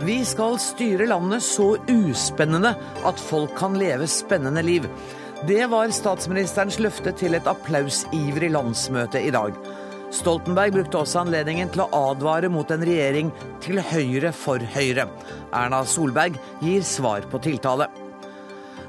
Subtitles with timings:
[0.00, 2.70] Vi skal styre landet så uspennende
[3.04, 4.86] at folk kan leve spennende liv.
[5.44, 9.52] Det var statsministerens løfte til et applausivrig landsmøte i dag.
[10.16, 13.28] Stoltenberg brukte også anledningen til å advare mot en regjering
[13.60, 15.04] til høyre for Høyre.
[15.52, 17.92] Erna Solberg gir svar på tiltale.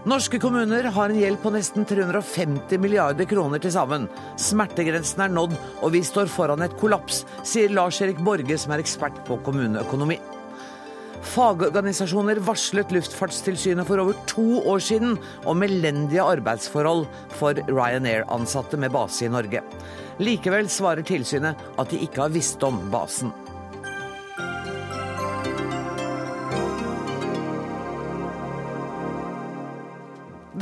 [0.07, 4.07] Norske kommuner har en gjeld på nesten 350 milliarder kroner til sammen.
[4.39, 9.21] Smertegrensen er nådd, og vi står foran et kollaps, sier Lars-Erik Borge, som er ekspert
[9.27, 10.17] på kommuneøkonomi.
[11.21, 17.05] Fagorganisasjoner varslet Luftfartstilsynet for over to år siden om elendige arbeidsforhold
[17.38, 19.62] for Ryanair-ansatte med base i Norge.
[20.21, 23.31] Likevel svarer tilsynet at de ikke har visst om basen.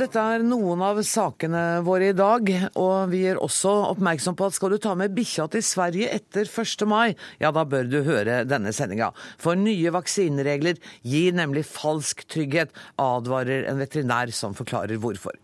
[0.00, 2.46] Dette er noen av sakene våre i dag,
[2.80, 6.48] og vi gjør også oppmerksom på at skal du ta med bikkja til Sverige etter
[6.48, 6.84] 1.
[6.88, 7.10] mai,
[7.42, 9.10] ja da bør du høre denne sendinga.
[9.36, 15.36] For nye vaksineregler gir nemlig falsk trygghet, advarer en veterinær som forklarer hvorfor.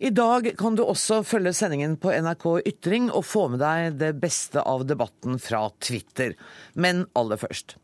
[0.00, 4.14] I dag kan du også følge sendingen på NRK Ytring og få med deg det
[4.22, 6.38] beste av debatten fra Twitter.
[6.72, 7.76] Men aller først.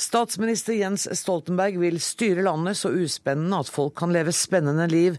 [0.00, 5.18] Statsminister Jens Stoltenberg vil styre landet så uspennende at folk kan leve spennende liv.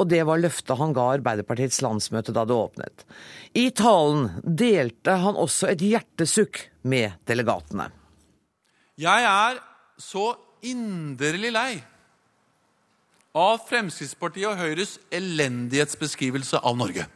[0.00, 3.04] Og det var løftet han ga Arbeiderpartiets landsmøte da det åpnet.
[3.54, 7.90] I talen delte han også et hjertesukk med delegatene.
[8.98, 9.60] Jeg er
[10.00, 10.32] så
[10.64, 11.72] inderlig lei
[13.34, 17.06] av Fremskrittspartiet og Høyres elendighetsbeskrivelse av Norge.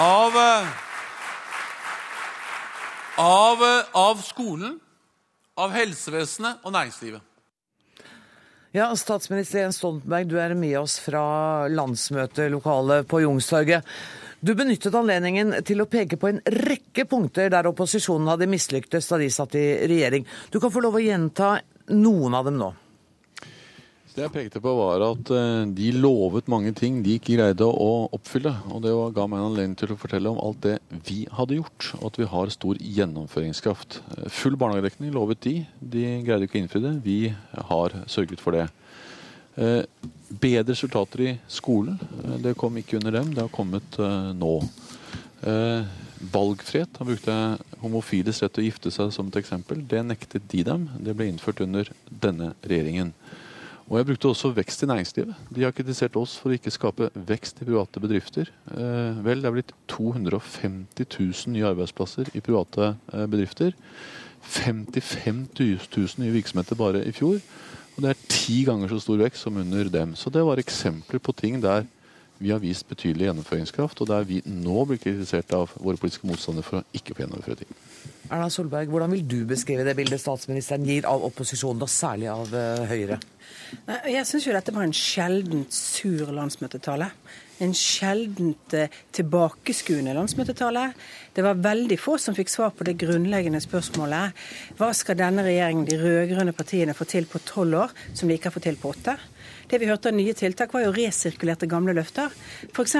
[0.00, 0.68] Av, eh,
[3.16, 4.78] av, eh, av skolen,
[5.60, 7.20] av helsevesenet og næringslivet.
[8.72, 13.84] Ja, Statsminister Jens Stoltenberg, du er med oss fra landsmøtelokalet på Youngstorget.
[14.40, 19.18] Du benyttet anledningen til å peke på en rekke punkter der opposisjonen hadde mislyktes da
[19.20, 20.24] de satt i regjering.
[20.48, 21.58] Du kan få lov å gjenta
[21.92, 22.72] noen av dem nå.
[24.20, 28.10] Det jeg pekte på var at eh, de lovet mange ting de ikke greide å
[28.12, 28.52] oppfylle.
[28.68, 30.74] Og det ga meg en anledning til å fortelle om alt det
[31.06, 34.02] vi hadde gjort, og at vi har stor gjennomføringskraft.
[34.18, 35.54] Eh, full barnehagedekning lovet de.
[35.80, 36.94] De greide ikke å innfri det.
[37.08, 37.16] Vi
[37.72, 38.68] har sørget for det.
[39.56, 39.88] Eh,
[40.28, 41.96] bedre resultater i skolen.
[42.44, 44.00] Det kom ikke under dem, det har kommet
[44.36, 44.54] nå.
[46.20, 47.00] Valgfrihet.
[47.00, 47.34] Han brukte
[47.80, 49.80] homofiles rett til å gifte seg som et eksempel.
[49.88, 50.90] Det nektet de dem.
[51.00, 53.16] Det ble innført under denne regjeringen.
[53.90, 55.34] Og Jeg brukte også vekst i næringslivet.
[55.50, 58.52] De har kritisert oss for å ikke skape vekst i private bedrifter.
[58.70, 63.74] Eh, vel, det er blitt 250 000 nye arbeidsplasser i private eh, bedrifter.
[64.46, 67.42] 55 000 nye virksomheter bare i fjor.
[67.96, 70.14] Og det er ti ganger så stor vekst som under dem.
[70.14, 71.82] Så det var eksempler på ting der
[72.40, 76.64] vi har vist betydelig gjennomføringskraft, og der vi nå blir kritisert av våre politiske motstandere
[76.64, 77.74] for å ikke få gjennomføre ting.
[78.30, 82.52] Erna Solberg, hvordan vil du beskrive det bildet statsministeren gir av opposisjonen, og særlig av
[82.54, 83.18] uh, Høyre?
[84.06, 87.10] Jeg syns jo dette var en sjeldent sur landsmøtetale.
[87.60, 90.86] En sjeldent eh, tilbakeskuende landsmøtetale.
[91.36, 94.38] Det var veldig få som fikk svar på det grunnleggende spørsmålet.
[94.78, 98.48] Hva skal denne regjeringen, de rød-grønne partiene, få til på tolv år, som de ikke
[98.48, 99.18] har fått til på åtte?
[99.70, 102.32] Det vi hørte av nye tiltak, var jo resirkulerte gamle løfter.
[102.72, 102.96] F.eks.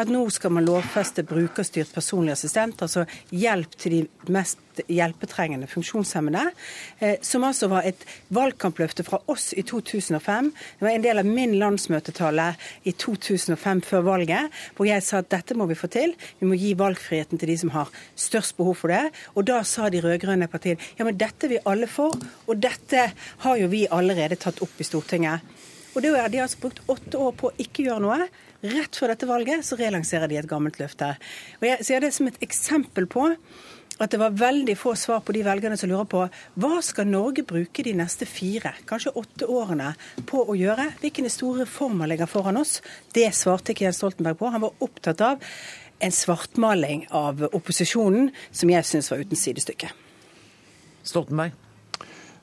[0.00, 6.50] at nå skal man lovfeste brukerstyrt personlig assistent, altså hjelp til de mest hjelpetrengende funksjonshemmede,
[6.98, 10.52] eh, som altså var et valgkampløfte fra oss i 2005.
[10.78, 12.52] Det var en del av min landsmøtetale
[12.88, 16.14] i 2005 før valget, hvor jeg sa at dette må vi få til.
[16.40, 19.02] Vi må gi valgfriheten til de som har størst behov for det.
[19.36, 22.16] Og da sa de rød-grønne partiene ja, men dette er vi alle for,
[22.46, 23.10] og dette
[23.44, 25.44] har jo vi allerede tatt opp i Stortinget.
[25.92, 28.30] Og det er De har altså brukt åtte år på å ikke gjøre noe.
[28.62, 31.14] Rett før dette valget så relanserer de et gammelt løfte.
[31.60, 33.28] Og Jeg ser det som et eksempel på
[34.00, 36.22] at det var veldig få svar på de velgerne som lurer på
[36.62, 39.92] hva skal Norge bruke de neste fire, kanskje åtte årene
[40.26, 40.88] på å gjøre?
[41.02, 42.80] Hvilke store reformer ligger foran oss?
[43.14, 44.50] Det svarte ikke Jens Stoltenberg på.
[44.50, 45.44] Han var opptatt av
[46.02, 49.92] en svartmaling av opposisjonen som jeg syns var uten sidestykke.
[51.06, 51.52] Stoltenberg?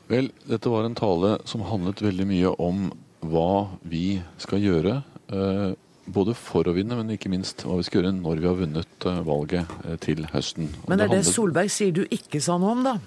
[0.10, 2.88] Vel, dette var en tale som handlet veldig mye om
[3.26, 5.00] hva vi skal gjøre.
[5.30, 5.70] Eh,
[6.10, 9.08] både for å vinne, men ikke minst hva vi skal gjøre når vi har vunnet
[9.10, 10.70] eh, valget eh, til høsten.
[10.84, 12.98] Og men er det, det Solberg sier du ikke sa noe om, da?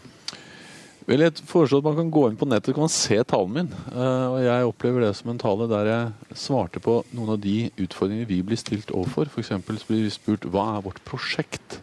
[1.08, 3.70] Vel, Jeg foreslår at man kan gå inn på nettet og se talen min.
[3.90, 8.28] Og Jeg opplever det som en tale der jeg svarte på noen av de utfordringene
[8.28, 9.26] vi blir stilt overfor.
[9.26, 9.50] F.eks.
[9.66, 11.80] blir vi spurt hva er vårt prosjekt?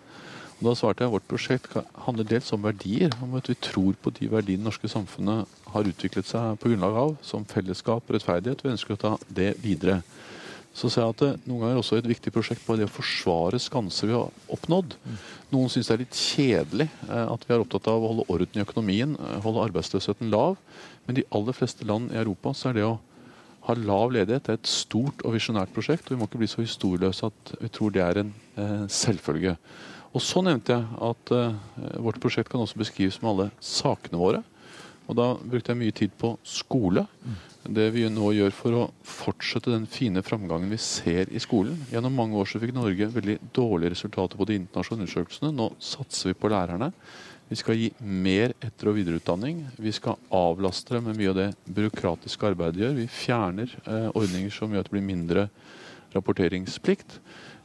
[0.60, 3.14] Da svarte jeg at vårt prosjekt handler dels om verdier.
[3.24, 6.98] Om at vi tror på de verdiene det norske samfunnet har utviklet seg på grunnlag
[7.00, 8.66] av, som fellesskap og rettferdighet.
[8.66, 10.02] Vi ønsker å ta det videre.
[10.74, 12.92] så ser jeg at det noen ganger også er et viktig prosjekt på det å
[12.94, 14.94] forsvare skanser vi har oppnådd.
[15.50, 18.60] Noen syns det er litt kjedelig eh, at vi er opptatt av å holde orden
[18.60, 20.60] i økonomien, eh, holde arbeidsløsheten lav.
[21.08, 23.00] Men de aller fleste land i Europa så er det å
[23.66, 26.08] ha lav ledighet det er et stort og visjonært prosjekt.
[26.08, 29.58] og Vi må ikke bli så historieløse at vi tror det er en eh, selvfølge.
[30.10, 34.42] Og så nevnte jeg at uh, vårt prosjekt kan også beskrives med alle sakene våre.
[35.10, 37.06] Og da brukte jeg mye tid på skole.
[37.70, 41.80] Det vi nå gjør for å fortsette den fine framgangen vi ser i skolen.
[41.92, 45.52] Gjennom mange år så fikk Norge veldig dårlige resultater på de internasjonale undersøkelsene.
[45.58, 46.92] Nå satser vi på lærerne.
[47.50, 49.64] Vi skal gi mer etter- og videreutdanning.
[49.82, 52.98] Vi skal avlaste dem med mye av det byråkratiske arbeidet de gjør.
[53.00, 55.48] Vi fjerner eh, ordninger som gjør at det blir mindre
[56.14, 57.18] rapporteringsplikt.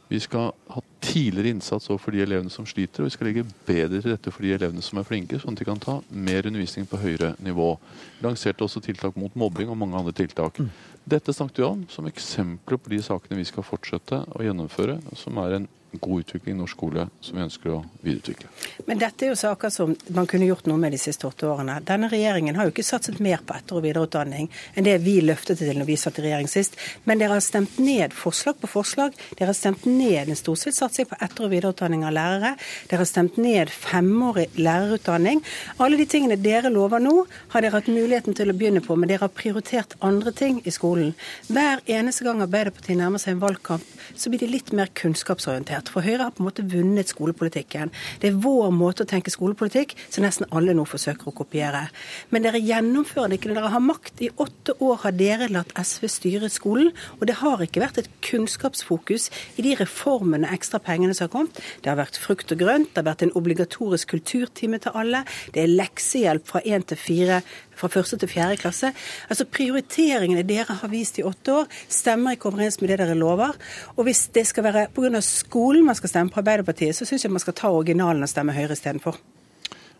[0.07, 4.01] Vi skal ha tidligere innsats overfor de elevene som sliter, og vi skal legge bedre
[4.01, 6.85] til rette for de elevene som er flinke, sånn at de kan ta mer undervisning
[6.89, 7.71] på høyere nivå.
[8.19, 10.61] Vi lanserte også tiltak mot mobbing og mange andre tiltak.
[11.05, 15.41] Dette snakket vi om som eksempler på de sakene vi skal fortsette å gjennomføre, som
[15.41, 18.49] er en god utvikling i norsk skole som vi ønsker å videreutvikle.
[18.87, 21.77] Men dette er jo saker som man kunne gjort noe med de siste åtte årene.
[21.87, 25.61] Denne regjeringen har jo ikke satset mer på etter- og videreutdanning enn det vi løftet
[25.61, 26.75] til når vi satt i regjering sist.
[27.05, 29.15] Men dere har stemt ned forslag på forslag.
[29.39, 32.55] Dere har stemt ned en storstilt satsing på etter- og videreutdanning av lærere.
[32.89, 35.43] Dere har stemt ned femårig lærerutdanning.
[35.79, 37.15] Alle de tingene dere lover nå,
[37.53, 40.73] har dere hatt muligheten til å begynne på, men dere har prioritert andre ting i
[40.73, 41.13] skolen.
[41.47, 43.85] Hver eneste gang Arbeiderpartiet nærmer seg en valgkamp,
[44.15, 45.84] så blir de litt mer kunnskapsorientert.
[45.91, 47.91] For Høyre har på en måte vunnet skolepolitikken.
[48.21, 51.85] Det er vår måte å tenke skolepolitikk som nesten alle nå forsøker å kopiere.
[52.33, 54.23] Men dere gjennomfører det ikke når dere har makt.
[54.25, 58.11] I åtte år har dere latt SV styre skolen, og det har ikke vært et
[58.25, 61.61] kunnskapsfokus i de reformene, ekstra pengene som har kommet.
[61.83, 65.63] Det har vært frukt og grønt, det har vært en obligatorisk kulturtime til alle, det
[65.63, 67.41] er leksehjelp fra én til fire
[67.75, 68.91] fra første til fjerde klasse.
[69.29, 73.55] Altså Prioriteringene dere har vist i åtte år, stemmer ikke overens med det dere lover.
[73.95, 75.21] Og hvis det skal være pga.
[75.21, 78.55] skolen man skal stemme på Arbeiderpartiet, så syns jeg man skal ta originalen og stemme
[78.55, 79.19] Høyre istedenfor.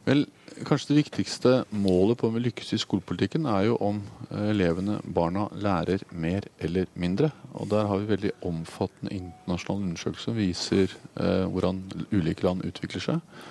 [0.06, 0.28] Vel,
[0.68, 5.00] kanskje det viktigste målet på om vi lykkes i skolepolitikken, er jo om eh, elevene,
[5.02, 7.32] barna, lærer mer eller mindre.
[7.58, 11.82] Og der har vi veldig omfattende internasjonale undersøkelser som viser eh, hvordan
[12.14, 13.42] ulike land utvikler seg.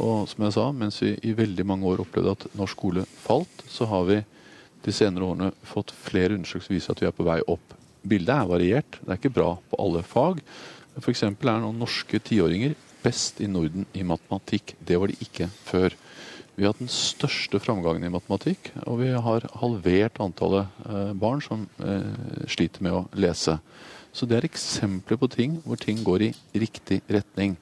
[0.00, 3.64] Og som jeg sa, mens vi i veldig mange år opplevde at norsk skole falt,
[3.68, 4.20] så har vi
[4.82, 7.76] de senere årene fått flere undersøkelser som viser at vi er på vei opp.
[8.02, 10.40] Bildet er variert, det er ikke bra på alle fag.
[10.98, 11.22] F.eks.
[11.22, 14.74] er nå norske tiåringer best i Norden i matematikk.
[14.78, 15.94] Det var de ikke før.
[16.54, 21.40] Vi har hatt den største framgangen i matematikk, og vi har halvert antallet eh, barn
[21.44, 23.56] som eh, sliter med å lese.
[24.12, 27.56] Så det er eksempler på ting hvor ting går i riktig retning.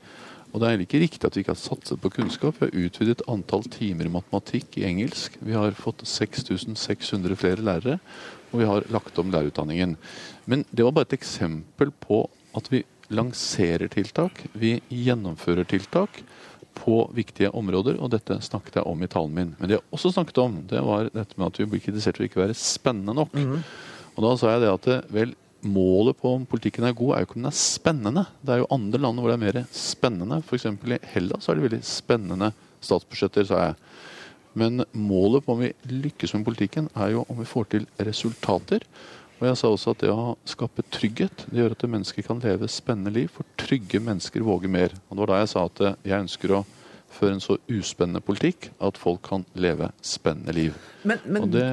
[0.50, 2.58] Og det er ikke riktig at vi ikke har satset på kunnskap.
[2.58, 5.36] Vi har utvidet antall timer i matematikk i engelsk.
[5.46, 8.00] Vi har fått 6600 flere lærere,
[8.50, 9.96] og vi har lagt om lærerutdanningen.
[10.50, 12.24] Men det var bare et eksempel på
[12.58, 16.22] at vi lanserer tiltak, vi gjennomfører tiltak
[16.78, 19.54] på viktige områder, og dette snakket jeg om i talen min.
[19.58, 22.26] Men det jeg også snakket om, det var dette med at vi blir kritisert for
[22.26, 23.34] ikke å være spennende nok.
[24.16, 25.34] Og da sa jeg det at vel,
[25.66, 28.24] målet på om politikken er god, er jo ikke om den er spennende.
[28.40, 30.40] Det er jo andre land hvor det er mer spennende.
[30.44, 30.66] F.eks.
[30.66, 32.52] i Hellas har de veldig spennende
[32.84, 33.78] statsbudsjetter, sa jeg.
[34.60, 38.84] Men målet på om vi lykkes med politikken, er jo om vi får til resultater.
[39.40, 42.68] Og jeg sa også at det å skape trygghet, det gjør at mennesker kan leve
[42.68, 43.30] spennende liv.
[43.32, 44.96] For trygge mennesker våger mer.
[45.08, 46.64] Og det var da jeg sa at jeg ønsker å
[47.10, 50.76] føre en så uspennende politikk at folk kan leve spennende liv.
[51.02, 51.64] Men, men det,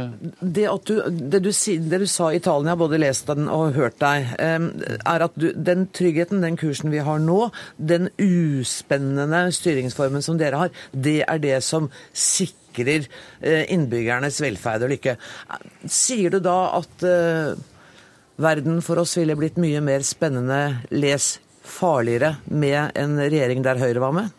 [0.41, 3.48] det- at du, det, du, det du sa i talen, jeg har både lest den
[3.51, 9.46] og hørt deg, er at du, den tryggheten, den kursen vi har nå, den uspennende
[9.56, 13.08] styringsformen som dere har, det er det som sikrer
[13.41, 15.17] eh, innbyggernes velferd og lykke.
[15.89, 17.53] Sier du da at eh,
[18.41, 20.63] verden for oss ville blitt mye mer spennende,
[20.94, 21.36] les
[21.67, 24.34] farligere, med en regjering der Høyre var med?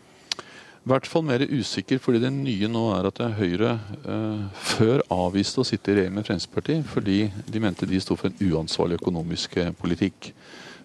[0.79, 5.59] I hvert fall mer usikker, fordi det nye nå er at Høyre eh, før avviste
[5.59, 7.19] å sitte i regjering med Fremskrittspartiet fordi
[7.51, 10.31] de mente de sto for en uansvarlig økonomisk eh, politikk.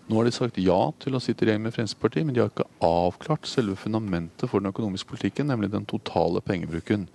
[0.05, 2.51] Nå har de sagt ja til å sitte i regjering med Fremskrittspartiet, men de har
[2.51, 7.07] ikke avklart selve fundamentet for den økonomiske politikken, nemlig den totale pengebruken.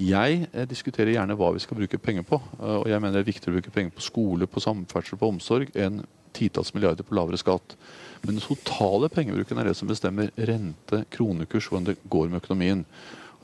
[0.00, 3.26] Jeg eh, diskuterer gjerne hva vi skal bruke penger på, eh, og jeg mener det
[3.26, 6.00] er viktigere å bruke penger på skole, på samferdsel, på omsorg enn
[6.34, 7.76] titalls milliarder på lavere skatt.
[8.24, 12.86] Men den totale pengebruken er det som bestemmer rente, kronekurs, hvordan det går med økonomien.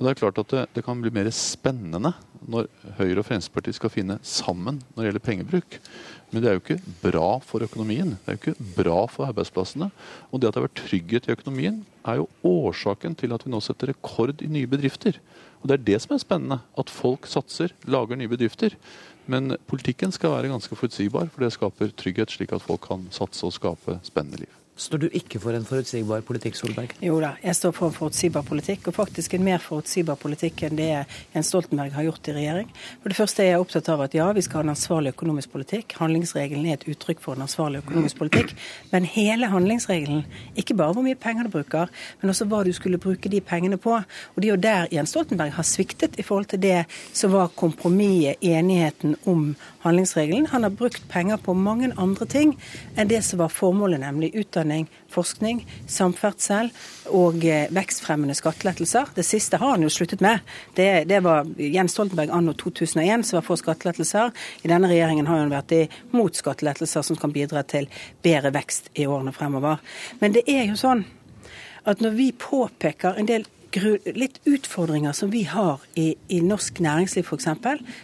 [0.00, 2.14] Og Det er klart at det, det kan bli mer spennende
[2.48, 5.76] når Høyre og Fremskrittspartiet skal finne sammen når det gjelder pengebruk.
[6.30, 8.14] Men det er jo ikke bra for økonomien.
[8.14, 9.90] Det er jo ikke bra for arbeidsplassene.
[10.30, 13.52] Og det at det har vært trygghet i økonomien, er jo årsaken til at vi
[13.52, 15.20] nå setter rekord i nye bedrifter.
[15.60, 16.60] Og Det er det som er spennende.
[16.80, 18.78] At folk satser, lager nye bedrifter.
[19.26, 23.46] Men politikken skal være ganske forutsigbar, for det skaper trygghet, slik at folk kan satse
[23.46, 24.59] og skape spennende liv.
[24.80, 26.94] Står du ikke for en forutsigbar politikk, Solberg?
[27.04, 30.78] Jo da, jeg står for en forutsigbar politikk, og faktisk en mer forutsigbar politikk enn
[30.78, 30.86] det
[31.34, 32.70] Jens Stoltenberg har gjort i regjering.
[33.02, 35.52] For det første er jeg opptatt av at ja, vi skal ha en ansvarlig økonomisk
[35.52, 35.98] politikk.
[36.00, 38.54] Handlingsregelen er et uttrykk for en ansvarlig økonomisk politikk.
[38.94, 40.24] Men hele handlingsregelen,
[40.56, 43.76] ikke bare hvor mye penger du bruker, men også hva du skulle bruke de pengene
[43.76, 43.98] på.
[44.00, 46.78] Og det er jo der Jens Stoltenberg har sviktet i forhold til det
[47.12, 50.46] som var kompromisset, enigheten om handlingsregelen.
[50.52, 52.54] Han har brukt penger på mange andre ting
[52.96, 56.70] enn det som var formålet, nemlig utdanning, forskning, samferdsel
[57.16, 59.12] og eh, vekstfremmende skattelettelser.
[59.16, 60.44] Det siste har han jo sluttet med.
[60.76, 64.34] Det, det var Jens Stoltenberg anno 2001 som var for skattelettelser.
[64.62, 67.88] I denne regjeringen har han vært imot skattelettelser som kan bidra til
[68.24, 69.80] bedre vekst i årene fremover.
[70.20, 71.06] Men det er jo sånn
[71.88, 73.46] at når vi påpeker en del
[74.16, 77.46] litt utfordringer som vi har i, i norsk næringsliv f.eks.,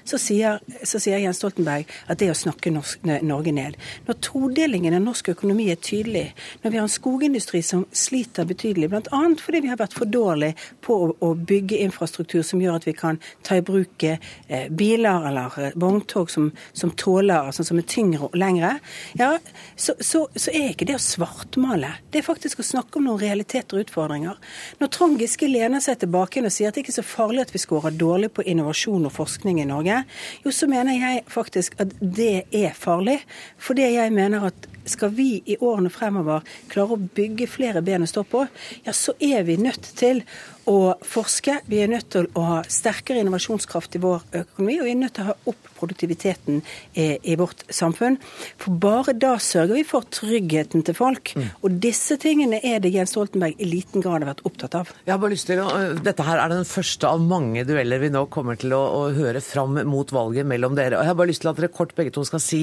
[0.05, 3.77] så, så sier Jens Stoltenberg at det er å snakke norsk, Norge ned.
[4.07, 6.29] Når todelingen av norsk økonomi er tydelig,
[6.63, 9.23] når vi har en skogindustri som sliter betydelig, bl.a.
[9.43, 10.55] fordi vi har vært for dårlige
[10.85, 14.23] på å, å, bygge infrastruktur som gjør at vi kan ta i bruk eh,
[14.71, 18.77] biler eller eh, vogntog som, som, tåler, altså som er tyngre og lengre,
[19.19, 19.35] ja,
[19.75, 21.93] så, så, så er ikke det å svartmale.
[22.11, 24.41] Det er faktisk å snakke om noen realiteter og utfordringer.
[24.81, 27.53] Når Trond Giske lener seg tilbake og sier at det ikke er så farlig at
[27.55, 30.03] vi scorer dårlig på innovasjon og forskning i Norge,
[30.45, 33.19] jo så mener jeg faktisk at det er farlig.
[33.59, 38.11] Fordi jeg mener at skal vi i årene fremover klare å bygge flere ben å
[38.11, 38.45] stå på,
[38.87, 40.23] ja så er vi nødt til
[40.71, 41.61] å forske.
[41.71, 45.17] Vi er nødt til å ha sterkere innovasjonskraft i vår økonomi, og vi er nødt
[45.19, 46.61] til å ha opp produktiviteten
[46.97, 48.19] i, i vårt samfunn.
[48.63, 51.35] For bare da sørger vi for tryggheten til folk.
[51.37, 51.49] Mm.
[51.63, 54.93] Og disse tingene er det Jens Stoltenberg i liten grad har vært opptatt av.
[55.07, 55.69] Jeg har bare lyst til å,
[56.07, 59.43] Dette her er den første av mange dueller vi nå kommer til å, å høre
[59.45, 60.99] fram mot valget mellom dere.
[60.99, 62.63] Og Jeg har bare lyst til at dere kort begge to skal si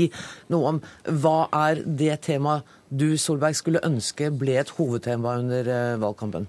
[0.53, 0.81] noe om
[1.23, 1.37] hva
[1.69, 6.45] er det temaet du Solberg skulle ønske ble et hovedtema under eh, valgkampen?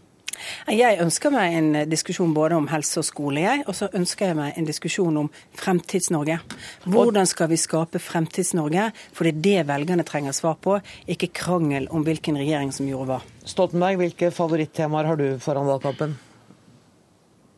[0.70, 3.64] Jeg ønsker meg en diskusjon både om helse og skole, jeg.
[3.68, 6.40] Og så ønsker jeg meg en diskusjon om Fremtids-Norge.
[6.84, 8.90] Hvordan skal vi skape Fremtids-Norge?
[9.14, 10.78] For det er det velgerne trenger svar på,
[11.10, 13.24] ikke krangel om hvilken regjering som gjorde hva.
[13.44, 16.16] Stoltenberg, hvilke favorittemaer har du foran valgkampen?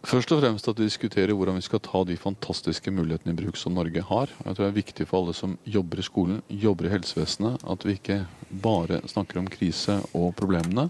[0.07, 3.57] Først og fremst at vi diskuterer hvordan vi skal ta de fantastiske mulighetene i bruk
[3.59, 4.31] som Norge har.
[4.45, 7.87] Jeg tror det er viktig for alle som jobber i skolen, jobber i helsevesenet, at
[7.87, 8.21] vi ikke
[8.63, 10.87] bare snakker om krise og problemene,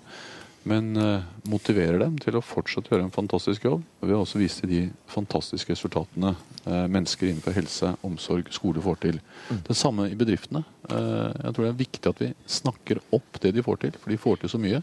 [0.67, 3.85] men uh, motiverer dem til å fortsatt gjøre en fantastisk jobb.
[4.01, 4.81] Og vi har også vist til de
[5.11, 9.21] fantastiske resultatene uh, mennesker innenfor helse, omsorg, skole får til.
[9.47, 9.61] Mm.
[9.69, 10.65] Det samme i bedriftene.
[10.91, 14.15] Uh, jeg tror det er viktig at vi snakker opp det de får til, for
[14.15, 14.83] de får til så mye.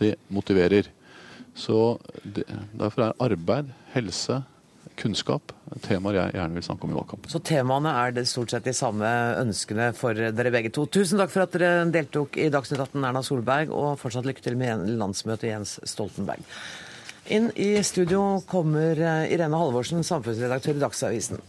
[0.00, 0.88] Det motiverer.
[1.58, 2.46] Så det,
[2.78, 4.40] Derfor er arbeid, helse,
[4.98, 5.52] kunnskap
[5.84, 7.32] temaer jeg gjerne vil snakke om i valgkampen.
[7.32, 9.08] Så temaene er stort sett de samme
[9.38, 10.86] ønskene for dere begge to.
[10.90, 14.58] Tusen takk for at dere deltok i Dagsnytt 18, Erna Solberg, og fortsatt lykke til
[14.60, 16.44] med landsmøtet Jens Stoltenberg.
[17.28, 21.42] Inn i studio kommer eh, Irene Halvorsen, samfunnsredaktør i Dagsavisen.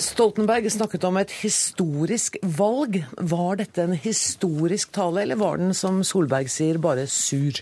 [0.00, 3.02] Stoltenberg snakket om et historisk valg.
[3.16, 7.60] Var dette en historisk tale, eller var den, som Solberg sier, bare sur?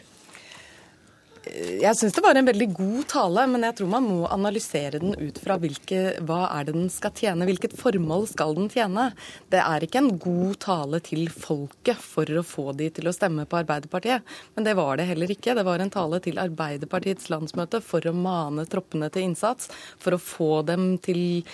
[1.48, 5.14] Jeg syns det var en veldig god tale, men jeg tror man må analysere den
[5.16, 9.08] ut fra hvilke, hva er det den skal tjene, hvilket formål skal den tjene.
[9.52, 13.46] Det er ikke en god tale til folket for å få de til å stemme
[13.48, 14.26] på Arbeiderpartiet.
[14.56, 15.56] Men det var det heller ikke.
[15.56, 20.22] Det var en tale til Arbeiderpartiets landsmøte for å mane troppene til innsats, for å
[20.22, 21.44] få dem til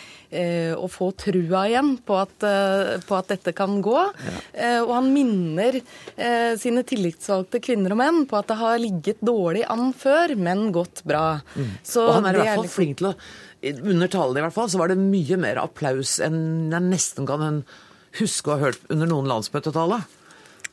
[0.74, 3.96] å få trua igjen på at, eh, på at dette kan gå.
[4.00, 4.34] Ja.
[4.52, 9.22] Eh, og han minner eh, sine tillitsvalgte kvinner og menn på at det har ligget
[9.24, 11.40] dårlig an før, men gått bra.
[11.54, 11.72] Mm.
[12.02, 13.16] og han er i hvert fall flink til å
[13.64, 17.62] Under talen i hvert fall, så var det mye mer applaus enn jeg nesten kan
[18.18, 20.02] huske å ha hørt under noen landsmøtetale.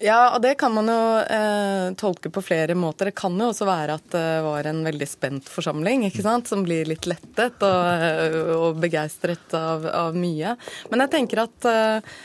[0.01, 3.11] Ja, og det kan man jo eh, tolke på flere måter.
[3.11, 6.65] Det kan jo også være at det var en veldig spent forsamling, ikke sant, som
[6.65, 10.55] blir litt lettet og, og begeistret av, av, mye.
[10.89, 12.15] Men jeg tenker at, eh,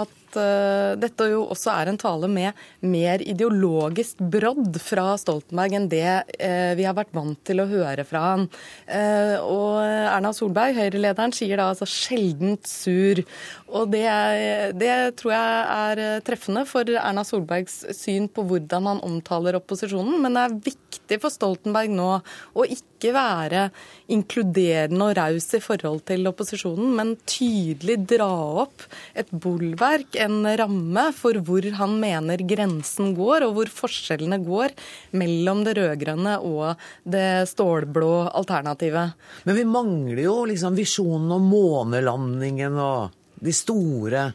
[0.00, 5.88] at uh, dette jo også er en tale med mer ideologisk brodd fra Stoltenberg enn
[5.92, 8.46] det uh, vi har vært vant til å høre fra han.
[8.88, 13.22] Uh, og Erna Solberg, Høyre-lederen, sier da altså sjeldent sur.
[13.66, 14.06] Og det,
[14.78, 20.20] det, tror jeg er treffende for Erna Solbergs syn på hvordan han omtaler opposisjonen.
[20.22, 20.85] Men det er viktig
[21.22, 22.08] for Stoltenberg nå
[22.56, 23.68] å ikke være
[24.12, 28.30] inkluderende og raus i forhold til opposisjonen, men tydelig dra
[28.64, 28.84] opp
[29.14, 34.74] et bolverk, en ramme for hvor han mener grensen går, og hvor forskjellene går
[35.18, 39.14] mellom det rød-grønne og det stålblå alternativet.
[39.46, 44.30] Men vi mangler jo liksom visjonen om månelandingen og de store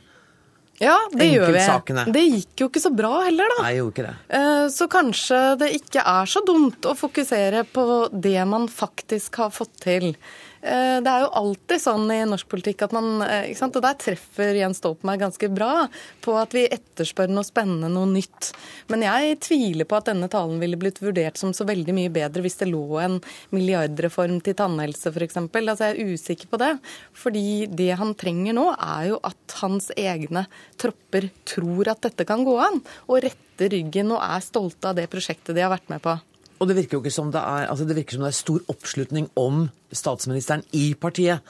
[0.81, 2.11] ja, det gjør vi.
[2.11, 3.63] Det gikk jo ikke så bra heller, da.
[3.67, 4.13] Nei, gjorde ikke det.
[4.39, 9.53] Eh, Så kanskje det ikke er så dumt å fokusere på det man faktisk har
[9.53, 10.15] fått til.
[10.61, 13.77] Eh, Det er jo alltid sånn i norsk politikk at man eh, ikke sant?
[13.79, 15.87] Og der treffer Jens Stoltenberg ganske bra
[16.21, 18.51] på at vi etterspør noe spennende, noe nytt.
[18.93, 22.45] Men jeg tviler på at denne talen ville blitt vurdert som så veldig mye bedre
[22.45, 23.17] hvis det lå en
[23.55, 25.41] milliardreform til tannhelse, f.eks.
[25.41, 26.75] Altså, jeg er usikker på det.
[27.17, 30.45] Fordi det han trenger nå, er jo at hans egne
[30.81, 35.09] tropper tror at dette kan gå an, og retter ryggen og er stolte av det
[35.09, 36.19] prosjektet de har vært med på.
[36.61, 38.59] Og det virker jo ikke som det er, altså det virker som det er stor
[38.69, 41.41] oppslutning om statsministeren i partiet.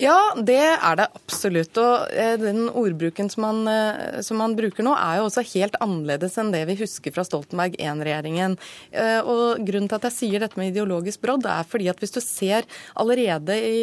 [0.00, 1.76] Ja, det er det absolutt.
[1.76, 5.76] Og eh, den ordbruken som han, eh, som man bruker nå, er jo også helt
[5.84, 8.56] annerledes enn det vi husker fra Stoltenberg I-regjeringen.
[8.96, 12.16] Eh, Og Grunnen til at jeg sier dette med ideologisk brodd, er fordi at hvis
[12.16, 12.64] du ser
[12.96, 13.82] allerede i,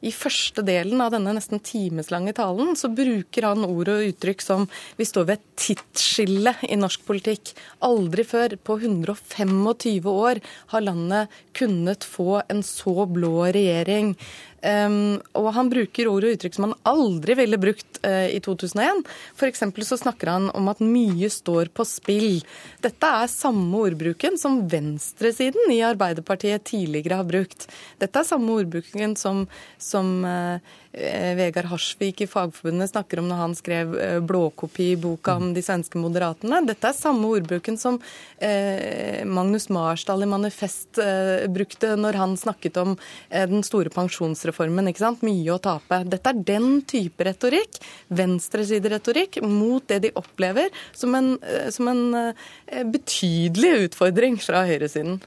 [0.00, 4.64] i første delen av denne nesten timeslange talen, så bruker han ord og uttrykk som
[4.96, 7.52] vi står ved et tidsskille i norsk politikk.
[7.84, 10.40] Aldri før på 125 år
[10.72, 14.14] har landet kunnet få en så blå regjering.
[14.58, 19.04] Um, og han bruker ord og uttrykk som han aldri ville brukt uh, i 2001.
[19.38, 19.62] F.eks.
[19.86, 22.40] så snakker han om at mye står på spill.
[22.82, 27.68] Dette er samme ordbruken som venstresiden i Arbeiderpartiet tidligere har brukt.
[28.02, 29.46] Dette er samme ordbruken som,
[29.78, 30.58] som uh,
[30.92, 36.62] Vegard Harsvik i Fagforbundet snakker om når han skrev uh, blåkopiboka om de svenske moderatene.
[36.66, 38.00] Dette er samme ordbruken som
[38.38, 41.00] Magnus Marsdal i Manifest
[41.50, 42.94] brukte når han snakket om
[43.28, 44.90] den store pensjonsreformen.
[44.90, 45.24] ikke sant?
[45.26, 46.00] Mye å tape.
[46.06, 47.80] Dette er den type retorikk,
[48.14, 51.34] venstresideretorikk, mot det de opplever som en,
[51.74, 55.18] som en eh, betydelig utfordring fra høyresiden.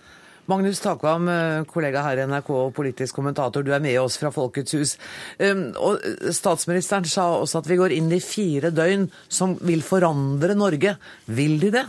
[0.51, 4.33] Magnus Takvam, eh, kollega her i NRK og politisk kommentator, du er med oss fra
[4.35, 4.93] Folkets hus.
[5.39, 6.05] Og
[6.35, 10.97] statsministeren sa også at vi går inn i fire døgn som vil forandre Norge.
[11.31, 11.85] Vil de det?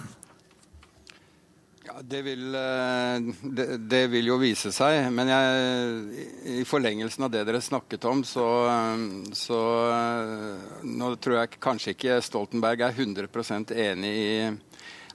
[1.92, 5.10] Ja, det vil, eh, det, det vil jo vise seg.
[5.12, 6.28] Men jeg,
[6.60, 9.02] i forlengelsen av det dere snakket om, så, eh,
[9.37, 9.58] så
[9.92, 14.32] eh, Nå tror jeg kanskje ikke Stoltenberg er 100% enig i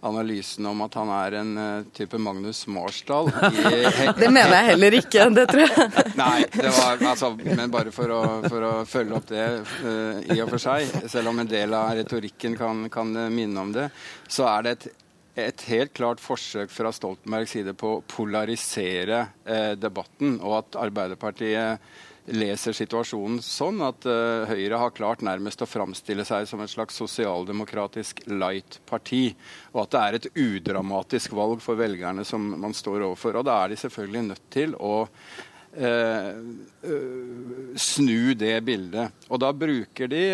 [0.06, 3.32] analysen om at han er en eh, type Magnus Marsdal.
[4.22, 6.04] Det mener jeg heller ikke, det tror jeg.
[6.22, 10.40] Nei, det var, altså, men bare for å, for å følge opp det uh, i
[10.44, 13.90] og for seg, selv om en del av retorikken kan, kan eh, minne om det,
[14.30, 14.88] så er det et,
[15.48, 22.06] et helt klart forsøk fra Stoltenbergs side på å polarisere eh, debatten, og at Arbeiderpartiet
[22.36, 26.98] leser situasjonen sånn at uh, Høyre har klart nærmest å framstille seg som et slags
[27.00, 29.32] sosialdemokratisk light-parti,
[29.74, 33.40] og at det er et udramatisk valg for velgerne som man står overfor.
[33.40, 36.34] Og da er de selvfølgelig nødt til å uh,
[36.92, 39.28] uh, snu det bildet.
[39.32, 40.26] Og da bruker de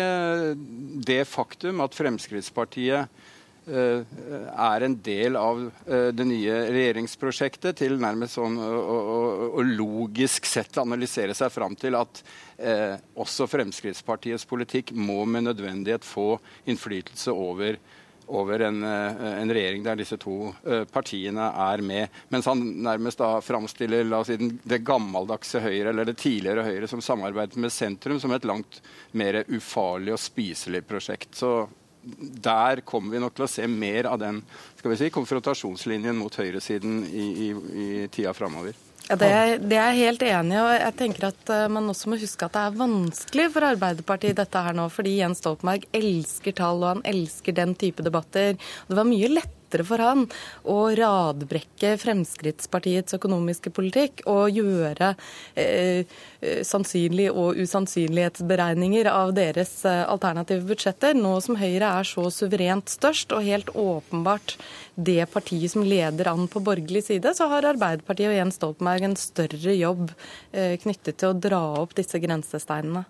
[1.06, 3.23] det faktum at Fremskrittspartiet
[3.66, 11.36] er en del av eh, det nye regjeringsprosjektet til nærmest sånn å, logisk sett analysere
[11.36, 12.22] seg fram til at
[12.58, 16.34] eh, også Fremskrittspartiets politikk må med nødvendighet få
[16.68, 17.80] innflytelse over
[18.26, 22.08] over en, eh, en regjering der disse to eh, partiene er med.
[22.32, 26.88] Mens han nærmest da framstiller la oss si, det gammeldagse Høyre, eller det tidligere Høyre
[26.90, 28.80] som samarbeidet med sentrum, som et langt
[29.12, 31.34] mer ufarlig og spiselig prosjekt.
[31.36, 31.66] Så
[32.04, 34.42] der kommer vi nok til å se mer av den
[34.78, 38.76] skal vi si, konfrontasjonslinjen mot høyresiden i, i, i tida framover.
[39.08, 40.60] Ja, det, er- det er jeg helt enig i.
[40.62, 44.38] og jeg tenker at eh, Man også må huske at det er vanskelig for Arbeiderpartiet
[44.38, 48.56] dette her nå, fordi Jens Stoltenberg elsker tall, og han elsker den type debatter.
[48.88, 50.26] Det var mye lettere for han
[50.70, 55.14] å radbrekke Fremskrittspartiets økonomiske politikk og gjøre
[55.58, 56.04] eh,
[56.40, 62.92] eh, sannsynlig- og usannsynlighetsberegninger av deres eh, alternative budsjetter, nå som Høyre er så suverent
[62.92, 64.56] størst og helt åpenbart
[64.94, 69.18] det partiet som leder an på borgerlig side, så har Arbeiderpartiet og Jens Stoltenberg en
[69.18, 70.12] større jobb
[70.52, 73.04] eh, knyttet til å dra opp disse grensesteinene.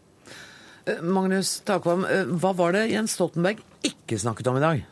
[0.87, 2.07] Eh, Magnus Takvam,
[2.41, 4.91] hva var det Jens Stoltenberg ikke snakket om i dag?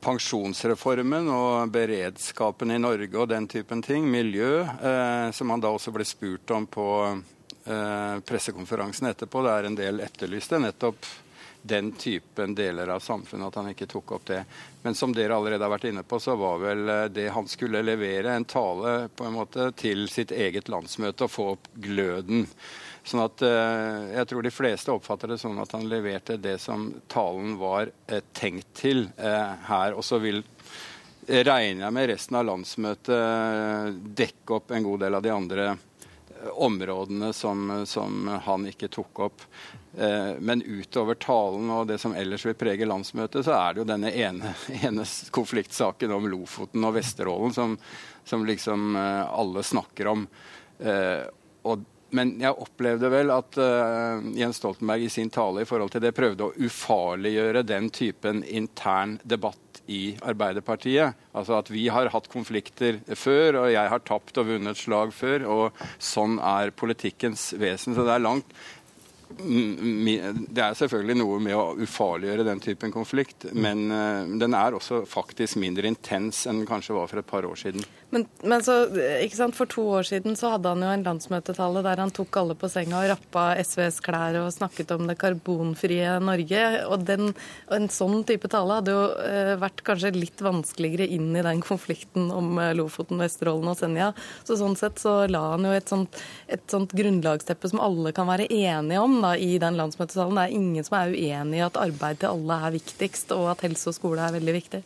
[0.00, 5.92] Pensjonsreformen og beredskapen i Norge og den typen ting, miljø, eh, som han da også
[5.94, 9.42] ble spurt om på eh, pressekonferansen etterpå.
[9.44, 11.08] Det er en del etterlyste nettopp
[11.62, 14.42] den typen deler av samfunnet, at han ikke tok opp det.
[14.82, 17.82] Men som dere allerede har vært inne på, så var vel eh, det han skulle
[17.84, 22.46] levere, en tale på en måte til sitt eget landsmøte og få opp gløden.
[23.08, 26.90] Sånn at eh, Jeg tror de fleste oppfatter det sånn at han leverte det som
[27.08, 29.96] talen var eh, tenkt til eh, her.
[29.96, 33.88] Og så vil eh, regner jeg med resten av landsmøtet eh,
[34.22, 39.26] dekke opp en god del av de andre eh, områdene som, som han ikke tok
[39.30, 39.50] opp.
[39.98, 44.12] Men utover talen og det som ellers vil prege landsmøtet, så er det jo denne
[44.12, 44.52] ene,
[44.86, 47.74] ene konfliktsaken om Lofoten og Vesterålen som,
[48.28, 50.26] som liksom alle snakker om.
[51.66, 51.82] Og
[52.16, 56.14] men jeg opplevde vel at uh, Jens Stoltenberg i sin tale i forhold til det
[56.16, 61.16] prøvde å ufarliggjøre den typen intern debatt i Arbeiderpartiet.
[61.36, 65.46] Altså at vi har hatt konflikter før, og jeg har tapt og vunnet slag før.
[65.48, 67.96] Og sånn er politikkens vesen.
[67.96, 68.58] Så det er langt
[69.28, 75.02] det er selvfølgelig noe med å ufarliggjøre den typen konflikt, men uh, den er også
[75.08, 77.84] faktisk mindre intens enn den kanskje var for et par år siden.
[78.10, 78.88] Men, men, så,
[79.52, 82.70] For to år siden så hadde han jo en landsmøtetale der han tok alle på
[82.72, 86.62] senga og rappa SVs klær og snakket om det karbonfrie Norge.
[86.88, 87.34] og den,
[87.74, 92.32] En sånn type tale hadde jo eh, vært kanskje litt vanskeligere inn i den konflikten
[92.32, 94.14] om eh, Lofoten, Vesterålen og Senja.
[94.40, 96.16] Så Sånn sett så la han jo et sånt,
[96.48, 100.40] et sånt grunnlagsteppe som alle kan være enige om da, i den landsmøtetalen.
[100.40, 103.68] Det er ingen som er uenig i at arbeid til alle er viktigst, og at
[103.68, 104.84] helse og skole er veldig viktig.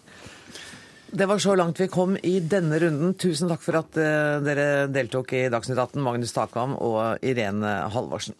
[1.15, 3.11] Det var så langt vi kom i denne runden.
[3.15, 8.33] Tusen takk for at uh, dere deltok i Dagsnytt 18, Magnus Takvam og Irene Halvorsen.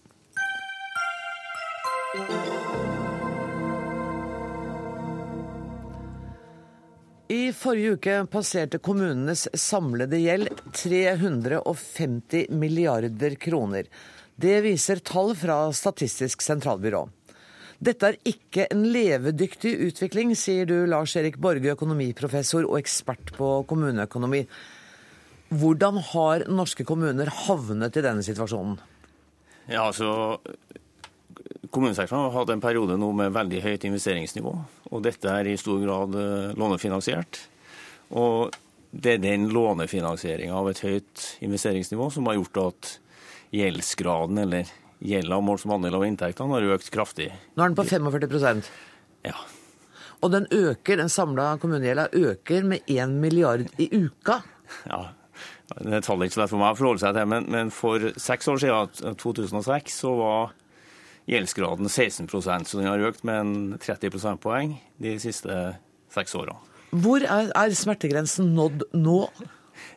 [7.29, 13.93] I forrige uke passerte kommunenes samlede gjeld 350 milliarder kroner.
[14.33, 17.05] Det viser tall fra Statistisk sentralbyrå.
[17.83, 23.49] Dette er ikke en levedyktig utvikling, sier du Lars Erik Borge, økonomiprofessor og ekspert på
[23.67, 24.45] kommuneøkonomi.
[25.53, 28.79] Hvordan har norske kommuner havnet i denne situasjonen?
[29.67, 30.39] Ja, altså,
[31.73, 34.53] Kommunesektoren har hatt en periode nå med veldig høyt investeringsnivå.
[34.93, 37.41] og Dette er i stor grad eh, lånefinansiert.
[38.13, 38.53] Og
[38.93, 42.91] Det er den lånefinansieringa av et høyt investeringsnivå som har gjort at
[43.57, 44.69] gjeldsgraden, eller
[45.03, 47.33] gjelda målt som andel av inntektene har økt kraftig.
[47.57, 48.71] Nå er den på 45%
[49.27, 49.37] Ja.
[50.23, 54.43] Og den øker, den samla kommunegjelda øker med 1 milliard i uka.
[54.87, 55.09] Ja,
[55.73, 58.13] Det er tallet ikke så lett for meg å forholde seg til, men, men for
[58.21, 60.53] seks år siden, 2006, så var
[61.31, 65.57] gjeldsgraden 16 så den har økt med en 30 prosentpoeng de siste
[66.13, 66.61] seks årene.
[66.93, 69.19] Hvor er, er smertegrensen nådd nå?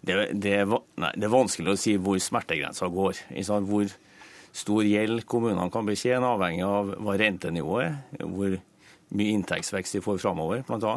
[0.06, 0.54] Det, det,
[0.96, 3.20] nei, det, er vanskelig å si hvor smertegrensa går.
[3.68, 3.92] Hvor,
[4.56, 8.58] stor gjeld kommunene kan betjene, avhengig av hva rentenivået er, hvor
[9.16, 10.96] mye inntektsvekst de får framover, bl.a.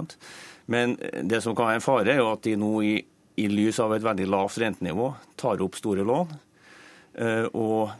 [0.71, 2.95] Men det som kan være en fare, er jo at de nå i,
[3.41, 6.35] i lys av et veldig lavt rentenivå tar opp store lån.
[7.19, 7.95] Eh, og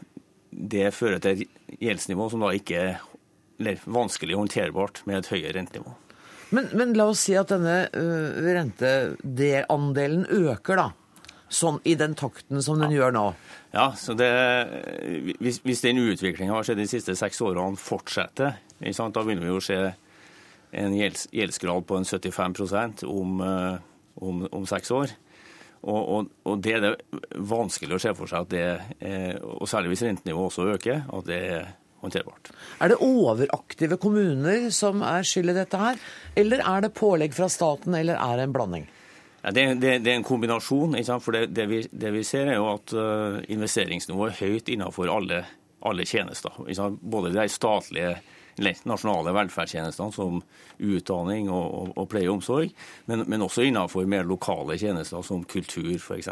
[0.49, 5.91] det fører til et gjeldsnivå som da ikke er vanskelig håndterbart med et høyere rentenivå.
[6.55, 10.87] Men, men la oss si at denne uh, renteandelen øker, da
[11.53, 13.03] sånn i den takten som den ja.
[13.03, 13.25] gjør nå?
[13.73, 14.29] Ja, så det,
[15.41, 19.63] Hvis, hvis den utviklinga har skjedd de siste seks årene fortsetter, da begynner vi jo
[19.63, 19.79] se
[20.79, 23.81] en gjelds, gjeldsgrad på en 75 om, eh,
[24.21, 25.15] om, om seks år.
[25.79, 26.95] Og, og, og, det er det
[27.49, 28.65] vanskelig å se for seg at det,
[29.39, 31.69] og særlig hvis rentenivået også øker, at det er
[32.03, 32.51] håndterbart.
[32.83, 35.99] Er det overaktive kommuner som er skyld i dette her,
[36.39, 38.87] eller er det pålegg fra staten, eller er det en blanding?
[39.41, 40.97] Ja, det, det, det, er en kombinasjon.
[41.23, 45.45] For det, vi, det, vi, ser, er jo at uh, investeringsnivået er høyt innenfor alle,
[45.85, 46.59] alle tjenester.
[46.99, 48.17] Både de statlige
[48.59, 50.41] nasjonale velferdstjenestene som
[50.79, 52.73] utdanning og, og, og pleie og omsorg,
[53.07, 56.31] men, men, også innenfor mer lokale tjenester som kultur f.eks.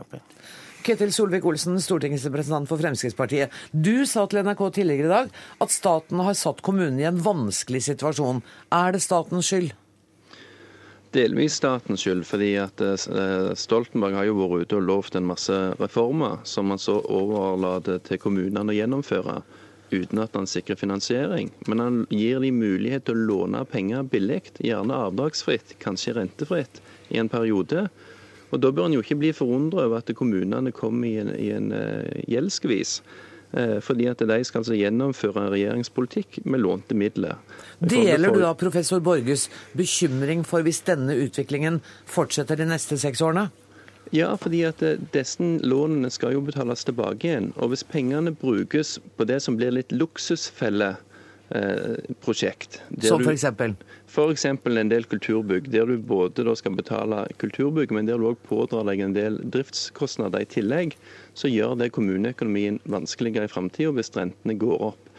[0.88, 3.52] Ketil Solvik-Olsen, stortingsrepresentant for Fremskrittspartiet.
[3.72, 7.86] Du sa til NRK tidligere i dag at staten har satt kommunen i en vanskelig
[7.90, 8.44] situasjon.
[8.76, 9.74] Er det statens skyld?
[11.18, 12.26] Delvis statens skyld.
[12.26, 16.82] fordi at eh, Stoltenberg har jo vært ute og lovt en masse reformer som han
[16.82, 19.42] så overlater til kommunene å gjennomføre.
[19.88, 21.50] Uten at han sikrer finansiering.
[21.72, 27.22] Men han gir dem mulighet til å låne penger billig, gjerne avdragsfritt, kanskje rentefritt, i
[27.22, 27.88] en periode.
[28.52, 31.50] Og Da bør en jo ikke bli forundret over at kommunene kommer i en, i
[31.56, 33.00] en uh, gjeldsskvis.
[33.00, 33.27] Eh,
[33.82, 37.38] fordi at de skal altså gjennomføre en regjeringspolitikk med lånte midler.
[37.80, 39.46] Deler du da professor Borges
[39.78, 41.80] bekymring for hvis denne utviklingen
[42.12, 43.48] fortsetter de neste seks årene?
[44.12, 47.52] Ja, fordi at eh, disse lånene skal jo betales tilbake igjen.
[47.58, 51.04] Og hvis pengene brukes på det som blir litt luksusfelle eh,
[52.24, 52.82] prosjekt.
[52.90, 53.46] der Som f.eks.?
[54.08, 54.46] F.eks.
[54.46, 59.04] en del kulturbygg, der du både skal betale kulturbygg, men der du òg pådrar deg
[59.04, 60.98] en del driftskostnader i tillegg,
[61.38, 65.12] så gjør det kommuneøkonomien vanskeligere i framtida hvis rentene går opp.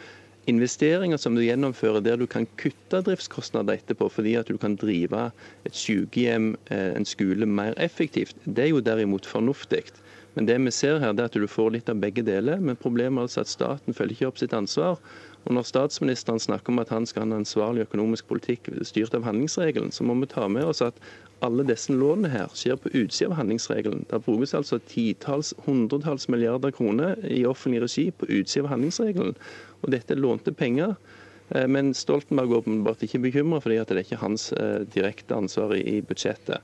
[0.49, 5.29] Investeringer som du gjennomfører der du kan kutte driftskostnader etterpå, fordi at du kan drive
[5.67, 9.83] et sykehjem, eh, en skole, mer effektivt, det er jo derimot fornuftig.
[10.33, 12.61] Men det vi ser her, er at du får litt av begge deler.
[12.61, 14.99] Men problemet er altså at staten følger ikke opp sitt ansvar.
[15.47, 19.23] Og når statsministeren snakker om at han skal ha en ansvarlig økonomisk politikk styrt av
[19.27, 20.99] handlingsregelen, så må vi ta med oss at
[21.45, 24.03] alle disse lånene her skjer på utsida av handlingsregelen.
[24.09, 29.37] Det brukes altså titalls, hundretalls milliarder kroner i offentlig regi på utsida av handlingsregelen.
[29.79, 30.97] Og dette lånte penger.
[31.55, 35.35] Eh, Men Stoltenberg er åpenbart ikke bekymra, fordi at det er ikke hans eh, direkte
[35.35, 36.59] ansvar i budsjettet.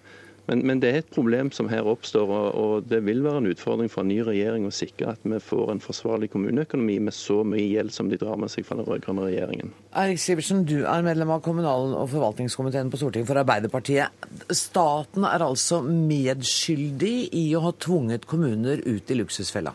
[0.46, 3.90] Men, men det er et problem som her oppstår, og, det vil være en utfordring
[3.92, 7.66] for en ny regjering å sikre at vi får en forsvarlig kommuneøkonomi med så mye
[7.66, 9.74] gjeld som de drar med seg fra den rød-grønne regjeringen.
[9.98, 14.28] Eirik Sivertsen, du er medlem av kommunal- og forvaltningskomiteen på Stortinget for Arbeiderpartiet.
[14.54, 19.74] Staten er altså medskyldig i å ha tvunget kommuner ut i luksusfella.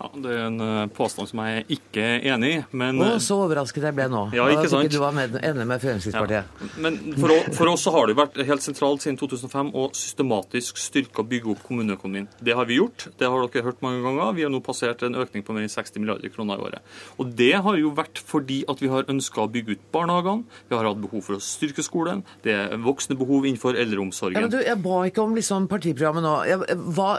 [0.00, 2.60] Ja, Det er en eh, påstand som jeg ikke er enig i.
[2.72, 4.22] Men, Å, så overrasket jeg ble nå.
[4.32, 4.86] Ja, ikke sant?
[4.88, 6.44] Ikke du var med, enig med Fremskrittspartiet.
[6.80, 9.84] men for, å- for oss så har det jo vært helt sentralt siden 2005 å
[9.92, 12.28] systematisk styrke og bygge opp kommuneøkonomien.
[12.40, 13.08] Det har vi gjort.
[13.20, 14.32] Det har dere hørt mange ganger.
[14.38, 16.96] Vi har nå passert en økning på mer enn 60 milliarder kroner i året.
[17.20, 20.44] Og det har jo vært fordi at vi har ønska å bygge ut barnehagene.
[20.70, 22.24] Vi har hatt behov for å styrke skolen.
[22.42, 24.40] Det er voksne behov innenfor Ja, eldreomsorgen.
[24.40, 26.34] men du, jeg ba ikke om liksom partiprogrammet nå.
[26.48, 27.10] Jeg, hva,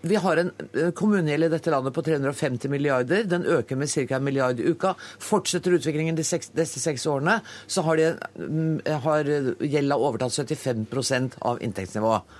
[0.00, 3.24] vi har en eh, kommunegjeld i dette landet på 350 milliarder.
[3.24, 4.16] Den øker med ca.
[4.16, 4.94] en milliard i uka.
[5.18, 9.32] Fortsetter utviklingen de seks, disse seks årene, så har, de, mm, har
[9.64, 12.38] gjelda overtatt 75% av inntektsnivået.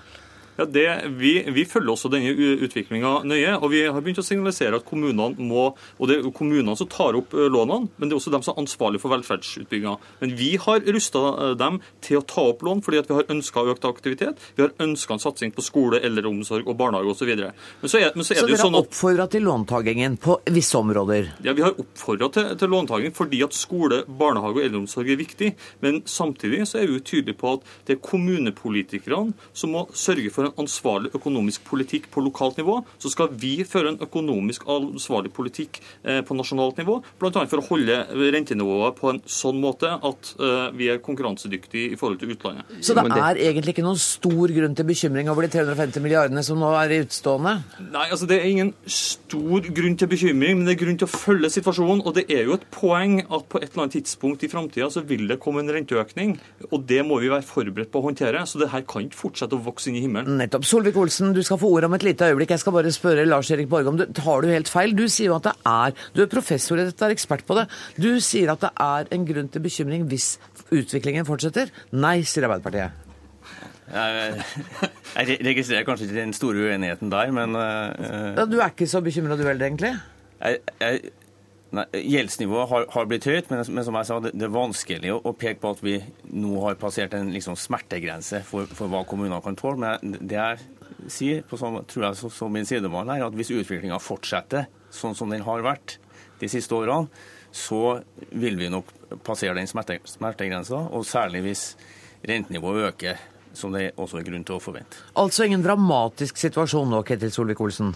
[0.58, 0.86] Ja, det,
[1.20, 2.32] vi, vi følger også denne
[2.66, 3.54] utviklinga nøye.
[3.60, 7.14] og Vi har begynt å signalisere at kommunene må og Det er kommunene som tar
[7.18, 9.94] opp lånene, men det er også dem som er ansvarlige for velferdsutbygginga.
[10.22, 13.64] Men vi har rusta dem til å ta opp lån fordi at vi har ønska
[13.70, 14.42] økt aktivitet.
[14.56, 17.30] Vi har ønska en satsing på skole, eldreomsorg og barnehage osv.
[17.38, 19.46] Men så er, men så er Så det jo dere sånn har at oppfordra til
[19.46, 21.30] låntagingen på visse områder.
[21.46, 25.52] ja, Vi har oppfordra til, til låntaking fordi at skole, barnehage og eldreomsorg er viktig.
[25.84, 30.32] Men samtidig så er vi jo tydelige på at det er kommunepolitikerne som må sørge
[30.34, 32.80] for en ansvarlig økonomisk politikk på lokalt nivå.
[33.02, 37.44] Så skal vi føre en økonomisk ansvarlig politikk eh, på nasjonalt nivå, bl.a.
[37.48, 38.00] for å holde
[38.34, 42.78] rentenivået på en sånn måte at eh, vi er konkurransedyktige i forhold til utlandet.
[42.84, 46.60] Så det er egentlig ikke noen stor grunn til bekymring over de 350 milliardene som
[46.60, 47.54] nå er i utstående?
[47.92, 51.12] Nei, altså Det er ingen stor grunn til bekymring, men det er grunn til å
[51.12, 52.04] følge situasjonen.
[52.06, 55.04] Og det er jo et poeng at på et eller annet tidspunkt i framtida så
[55.06, 56.36] vil det komme en renteøkning.
[56.70, 58.44] Og det må vi være forberedt på å håndtere.
[58.48, 60.37] Så det her kan ikke fortsette å vokse inn i himmelen.
[60.38, 60.66] Nettopp.
[60.68, 62.54] Solvik-Olsen, du skal få ordet om et lite øyeblikk.
[62.54, 64.94] Jeg skal bare spørre Lars-Erik Borge om du tar du helt feil.
[64.96, 67.66] Du sier jo at det er Du er professor i dette, er ekspert på det.
[67.98, 70.36] Du sier at det er en grunn til bekymring hvis
[70.70, 71.72] utviklingen fortsetter.
[71.92, 73.04] Nei, sier Arbeiderpartiet.
[73.88, 74.44] Jeg,
[75.16, 79.36] jeg registrerer kanskje ikke den store uenigheten der, men uh, du er ikke så bekymra
[79.38, 79.94] du heller, egentlig?
[80.38, 81.00] jeg, jeg,
[81.76, 85.12] nei, Gjeldsnivået har, har blitt høyt, men, men som jeg sa, det, det er vanskelig
[85.14, 85.98] å, å peke på at vi
[86.32, 89.80] nå har passert en liksom, smertegrense for, for hva kommunene kan tåle.
[89.84, 93.52] Men det jeg sier, på sånn, tror jeg som, som min sidemann, er at hvis
[93.54, 95.98] utviklinga fortsetter sånn som den har vært
[96.40, 97.08] de siste årene,
[97.54, 97.98] så
[98.36, 98.90] vil vi nok
[99.24, 101.64] passere den smerte, smertegrensa, og særlig hvis
[102.28, 103.20] rentenivået øker,
[103.56, 105.00] som det også er grunn til å forvente.
[105.18, 107.94] Altså ingen dramatisk situasjon nå, Ketil Solvik-Olsen?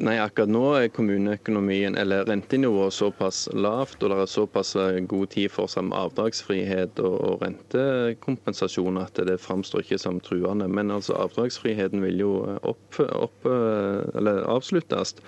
[0.00, 5.28] Nei, akkurat nå er kommuneøkonomien, eller rentenivået, såpass lavt, og det er såpass eh, god
[5.34, 10.70] tid for samme avdragsfrihet og, og rentekompensasjon at det framstår ikke som truende.
[10.72, 15.18] Men altså avdragsfriheten vil jo eh, opp, opp, eh, avsluttes.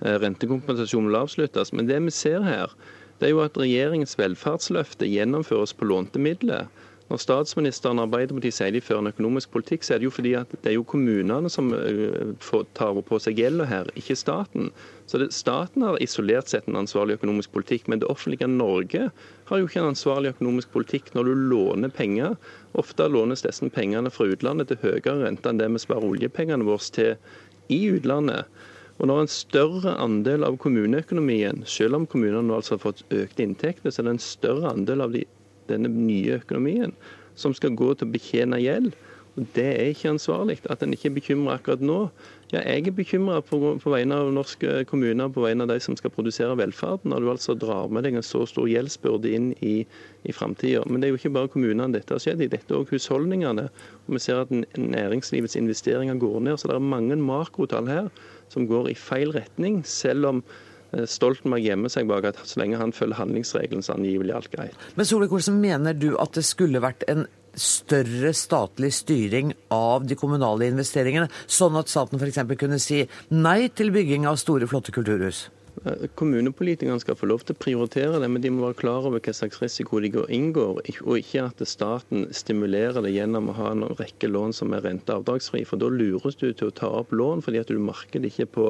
[0.00, 1.74] Rentekompensasjonen vil avsluttes.
[1.74, 2.78] Men det vi ser her,
[3.18, 6.70] det er jo at regjeringens velferdsløfte gjennomføres på lånte midler.
[7.10, 10.36] Når statsministeren og Arbeiderpartiet sier de fører en økonomisk politikk, så er det jo fordi
[10.38, 14.68] at det er jo kommunene som eh, tar på seg gjelda her, ikke staten.
[15.10, 19.08] Så det, Staten har isolert sett en ansvarlig økonomisk politikk, men det offentlige Norge
[19.50, 22.38] har jo ikke en ansvarlig økonomisk politikk når du låner penger.
[22.78, 26.94] Ofte lånes disse pengene fra utlandet til høyere rente enn det vi sparer oljepengene våre
[26.94, 27.16] til
[27.74, 28.46] i utlandet.
[29.00, 33.42] Og når en større andel av kommuneøkonomien, selv om kommunene nå altså har fått økte
[33.42, 35.24] inntekter, så er det en større andel av de,
[35.70, 36.92] denne nye økonomien
[37.38, 38.92] som skal gå til å betjene gjeld.
[39.38, 40.58] Og Det er ikke ansvarlig.
[40.70, 41.98] At en ikke er bekymra akkurat nå.
[42.50, 45.94] Ja, jeg er bekymra på, på vegne av norske kommuner, på vegne av de som
[45.96, 49.76] skal produsere velferden, når du altså drar med deg en så stor gjeldsbyrde inn i,
[50.26, 50.82] i framtida.
[50.90, 53.68] Men det er jo ikke bare kommunene dette har skjedd i, dette er òg husholdningene.
[54.08, 56.58] Og vi ser at næringslivets investeringer går ned.
[56.58, 58.10] Så det er mange makrotall her
[58.50, 60.42] som går i feil retning, selv om
[60.90, 64.88] Stoltenberg gjemmer seg bak at så lenge han følger handlingsregelen, så angivelig alt greit.
[64.98, 67.26] Men Solvik-Olsen, mener du at det skulle vært en
[67.58, 72.42] større statlig styring av de kommunale investeringene, sånn at staten f.eks.
[72.58, 73.02] kunne si
[73.34, 75.48] nei til bygging av store, flotte kulturhus?
[75.84, 79.22] Eh, Kommunepolitikerne skal få lov til å prioritere det, men de må være klar over
[79.24, 83.70] hva slags risiko de går- inngår, og ikke at staten stimulerer det gjennom å ha
[83.72, 85.64] en rekke lån som er renteavdragsfri.
[85.66, 88.66] For da lures du til å ta opp lån fordi at du markedet ikke på,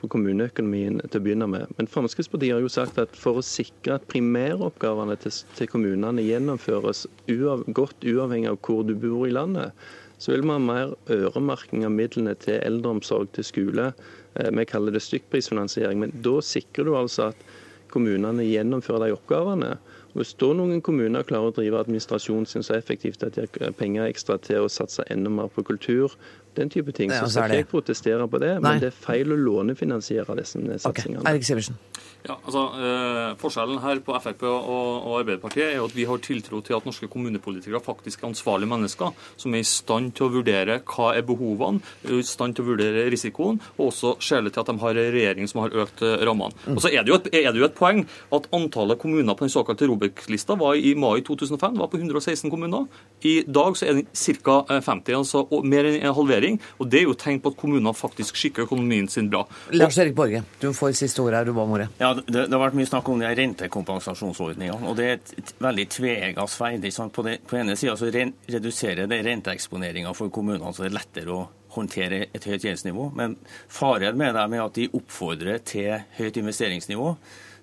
[0.00, 1.68] på kommuneøkonomien til å begynne med.
[1.76, 7.06] Men Fremskrittspartiet har jo sagt at for å sikre at primæroppgavene til, til kommunene gjennomføres
[7.28, 9.76] uav, godt uavhengig av hvor du bor i landet,
[10.18, 13.92] så vil vi ha mer øremerking av midlene til eldreomsorg, til skole.
[14.36, 16.00] Eh, Vi kaller det stykkprisfinansiering.
[16.00, 17.44] Men da sikrer du altså at
[17.92, 19.76] kommunene gjennomfører de oppgavene.
[20.16, 24.08] Hvis da noen kommuner klarer å drive administrasjonen sin så effektivt at de har penger
[24.08, 26.14] ekstra til å satse enda mer på kultur,
[26.56, 28.54] den type ting, Ja, så så skal ikke jeg protestere på det.
[28.60, 28.72] Nei.
[28.72, 31.36] Men det er feil å lånefinansiere disse satsingene.
[31.46, 31.78] Sivertsen.
[32.26, 34.70] Ja, altså, eh, Forskjellen her på Frp og,
[35.06, 38.70] og Arbeiderpartiet er jo at vi har tiltro til at norske kommunepolitikere faktisk er ansvarlige
[38.72, 42.66] mennesker som er i stand til å vurdere hva er behovene, er i stand til
[42.66, 46.02] å vurdere risikoen, og også skjeler til at de har en regjering som har økt
[46.02, 46.56] eh, rammene.
[46.74, 48.02] Og så er det, jo et, er det jo et poeng
[48.34, 52.88] at antallet kommuner på den såkalte Robek-lista var i mai 2005 var på 116 kommuner.
[53.22, 54.10] I dag så er den
[54.42, 54.58] ca.
[54.66, 56.45] 50, altså mer enn en halvering.
[56.78, 59.44] Og det er jo tegn på at kommunene faktisk skikker økonomien sin bra.
[59.74, 61.48] Lars Erik Borge, du får siste ord her.
[61.48, 61.88] Du ba om ordet.
[62.00, 64.86] Ja, det, det har vært mye snakk om de rentekompensasjonsordningene.
[64.86, 67.12] og Det er et, veldig tveegget sverd.
[67.16, 71.46] På, det, på ene sida reduserer det renteeksponeringa for kommunene, så det er lettere å
[71.76, 73.10] håndtere et høyt gjeldsnivå.
[73.16, 73.36] Men
[73.68, 77.12] faren med dem er at de oppfordrer til høyt investeringsnivå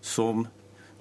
[0.04, 0.46] som,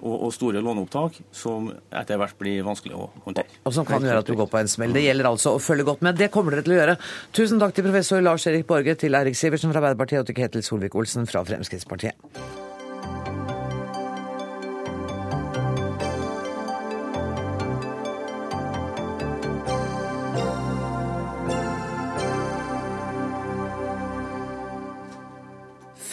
[0.03, 3.61] og, og store låneopptak, som etter hvert blir vanskelig å håndtere.
[3.63, 4.95] Og som kan gjøre at du går på en smell.
[4.95, 6.19] Det gjelder altså å følge godt med.
[6.19, 6.97] Det kommer dere til å gjøre.
[7.35, 10.67] Tusen takk til professor Lars Erik Borge, til Eirik Sivertsen fra Arbeiderpartiet og til Ketil
[10.67, 12.72] Solvik-Olsen fra Fremskrittspartiet.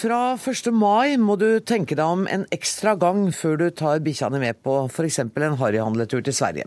[0.01, 0.71] Fra 1.
[0.73, 4.79] mai må du tenke deg om en ekstra gang før du tar bikkjene med på
[4.87, 5.19] f.eks.
[5.21, 6.65] en harryhandletur til Sverige.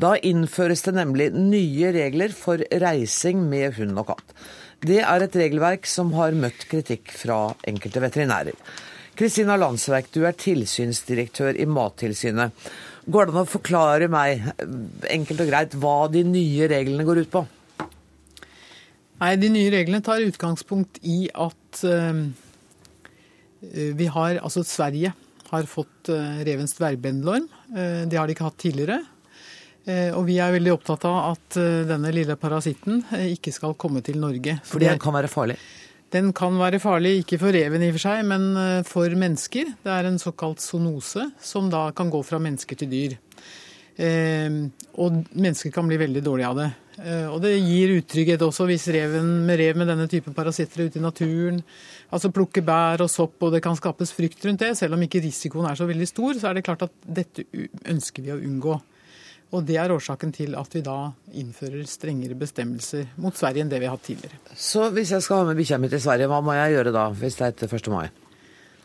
[0.00, 4.32] Da innføres det nemlig nye regler for reising med hund og katt.
[4.80, 8.56] Det er et regelverk som har møtt kritikk fra enkelte veterinærer.
[9.12, 12.72] Kristina Landsverk, du er tilsynsdirektør i Mattilsynet.
[13.04, 14.52] Går det an å forklare meg
[15.04, 17.48] enkelt og greit hva de nye reglene går ut på?
[19.20, 22.30] Nei, De nye reglene tar utgangspunkt i at eh,
[23.60, 25.12] vi har, altså Sverige
[25.50, 27.48] har fått uh, revens dvergbendlorm.
[27.74, 29.00] Eh, det har de ikke hatt tidligere.
[29.88, 33.76] Eh, og vi er veldig opptatt av at eh, denne lille parasitten eh, ikke skal
[33.80, 34.58] komme til Norge.
[34.68, 35.56] Fordi den kan være farlig.
[36.10, 39.74] Den kan være farlig, ikke for reven i og for seg, men eh, for mennesker.
[39.82, 43.16] Det er en såkalt sonose, som da kan gå fra mennesker til dyr.
[44.00, 44.60] Eh,
[45.00, 46.70] og mennesker kan bli veldig dårlige av det.
[47.00, 50.90] Eh, og det gir utrygghet også hvis reven med rev med denne type parasitter er
[50.90, 51.62] ute i naturen.
[52.10, 54.72] Altså plukke bær og sopp, og det kan skapes frykt rundt det.
[54.78, 57.44] Selv om ikke risikoen er så veldig stor, så er det klart at dette
[57.86, 58.80] ønsker vi å unngå.
[59.50, 60.96] Og det er årsaken til at vi da
[61.38, 64.38] innfører strengere bestemmelser mot Sverige enn det vi har hatt tidligere.
[64.54, 67.08] Så hvis jeg skal ha med bikkja mi til Sverige, hva må jeg gjøre da,
[67.18, 67.90] hvis det er etter 1.
[67.94, 68.04] mai?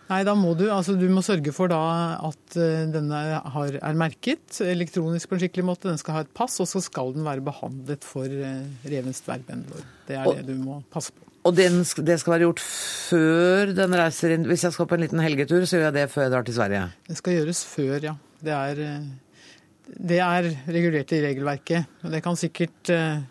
[0.06, 1.82] Nei, da må du, altså du må sørge for da
[2.28, 3.22] at eh, denne
[3.56, 5.90] har, er merket elektronisk på en skikkelig måte.
[5.90, 9.86] Den skal ha et pass, og så skal den være behandlet for eh, revens dvergbendlår.
[10.10, 11.26] Det er Og- det du må passe på.
[11.46, 15.04] Og den, det skal være gjort før den reiser inn Hvis jeg skal på en
[15.06, 16.82] liten helgetur, så gjør jeg det før jeg drar til Sverige.
[17.06, 18.16] Det skal gjøres før, ja.
[18.46, 21.92] Det er, eh, det er regulert i regelverket.
[22.02, 23.22] Men det kan sikkert eh,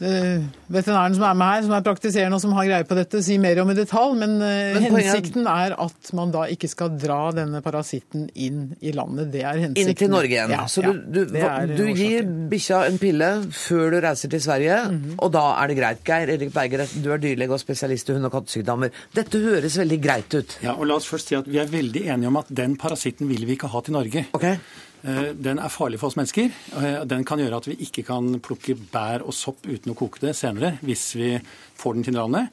[0.00, 3.36] Veterinæren som er med her, som er praktiserende og som har greie på dette, si
[3.42, 4.14] mer om i detalj.
[4.20, 8.28] Men, eh, Men poenget er- hensikten er at man da ikke skal dra denne parasitten
[8.34, 9.30] inn i landet.
[9.32, 9.88] Det er hensikten.
[9.88, 10.50] Inn til Norge igjen.
[10.50, 10.92] Ja, så ja.
[10.92, 15.14] du, du, er du gir bikkja en pille før du reiser til Sverige, Mhm.
[15.18, 16.04] og da er det greit.
[16.04, 18.90] Geir Erik Berger, du er dyrlege og spesialist i hund- og kattesykdommer.
[19.14, 20.58] Dette høres veldig greit ut.
[20.62, 23.28] Ja, og la oss først si at Vi er veldig enige om at den parasitten
[23.28, 24.26] vil vi ikke ha til Norge.
[24.32, 24.56] Okay.
[25.04, 26.50] Eh, Den er farlig for oss mennesker.
[26.76, 30.20] eh, Den kan gjøre at vi ikke kan plukke bær og sopp uten å koke
[30.20, 31.40] det senere, hvis vi
[31.78, 32.48] får den til landet.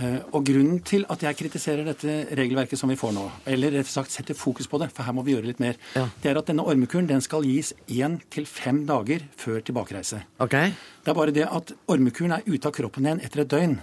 [0.00, 3.86] Eh, Og Grunnen til at jeg kritiserer dette regelverket som vi får nå, eller rett
[3.86, 6.38] og slett setter fokus på det, for her må vi gjøre litt mer, det er
[6.38, 10.22] at denne ormekuren den skal gis én til fem dager før tilbakereise.
[10.40, 10.72] Okay.
[11.04, 13.78] Det er bare det at ormekuren er ute av kroppen igjen etter et døgn.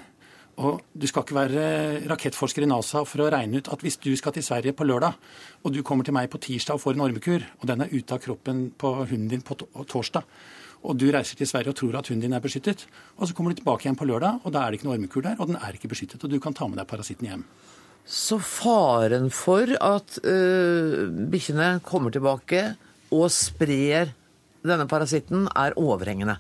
[0.59, 1.65] Og Du skal ikke være
[2.11, 5.15] rakettforsker i NASA for å regne ut at hvis du skal til Sverige på lørdag,
[5.63, 8.15] og du kommer til meg på tirsdag og får en ormekur, og den er ute
[8.15, 9.55] av kroppen på hunden din på
[9.87, 10.27] torsdag,
[10.83, 12.85] og du reiser til Sverige og tror at hunden din er beskyttet,
[13.15, 15.23] og så kommer du tilbake igjen på lørdag, og da er det ikke noe ormekur
[15.23, 17.47] der, og den er ikke beskyttet, og du kan ta med deg parasitten hjem.
[18.09, 22.73] Så faren for at øh, bikkjene kommer tilbake
[23.15, 24.11] og sprer
[24.65, 26.39] denne parasitten, er overhengende.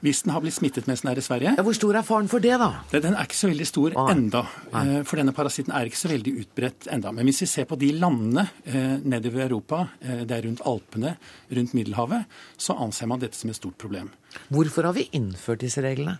[0.00, 1.50] Hvis den har blitt smittet mens den er i Sverige.
[1.58, 2.70] Ja, hvor stor er faren for det, da?
[2.94, 4.10] Den er ikke så veldig stor Ah.
[4.14, 4.46] enda.
[4.72, 7.12] Eh, For denne parasitten er ikke så veldig utbredt enda.
[7.12, 11.16] Men hvis vi ser på de landene eh, nedover Europa, eh, det er rundt Alpene,
[11.52, 12.24] rundt Middelhavet,
[12.56, 14.08] så anser man dette som et stort problem.
[14.50, 16.18] Hvorfor har vi innført disse reglene?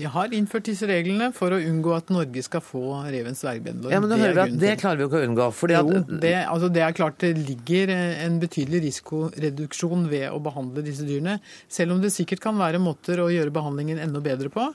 [0.00, 3.92] Vi har innført disse reglene for å unngå at Norge skal få revens dvergbendlorm.
[3.92, 5.48] Ja, men nå Det er hører vi at Det klarer vi jo ikke å unngå.
[5.74, 11.04] Jo, det, altså det er klart det ligger en betydelig risikoreduksjon ved å behandle disse
[11.04, 11.36] dyrene.
[11.68, 14.70] Selv om det sikkert kan være måter å gjøre behandlingen enda bedre på.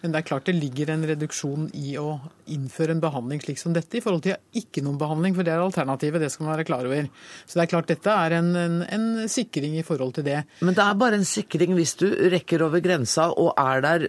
[0.00, 2.16] Men det er klart det ligger en reduksjon i å
[2.50, 5.62] innføre en behandling slik som dette, i forhold til ikke noen behandling, for det er
[5.62, 6.24] alternativet.
[6.24, 7.12] Det skal man være klar over.
[7.44, 10.40] Så det er klart dette er en, en, en sikring i forhold til det.
[10.64, 14.08] Men det er bare en sikring hvis du rekker over grensa og er der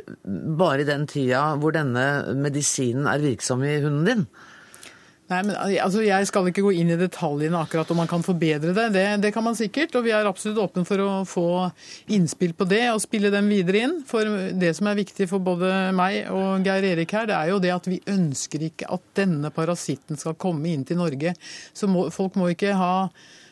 [0.61, 2.07] bare i den tida hvor denne
[2.37, 4.25] medisinen er virksom i hunden din.
[5.31, 8.73] Nei, men altså, Jeg skal ikke gå inn i detaljene akkurat om man kan forbedre
[8.75, 8.87] det.
[8.95, 9.05] det.
[9.23, 11.45] Det kan man sikkert, og vi er absolutt åpne for å få
[12.11, 13.97] innspill på det og spille dem videre inn.
[14.07, 17.61] For det som er viktig for både meg og Geir Erik her, det er jo
[17.63, 21.35] det at vi ønsker ikke at denne parasitten skal komme inn til Norge.
[21.71, 22.95] Så må, folk må ikke ha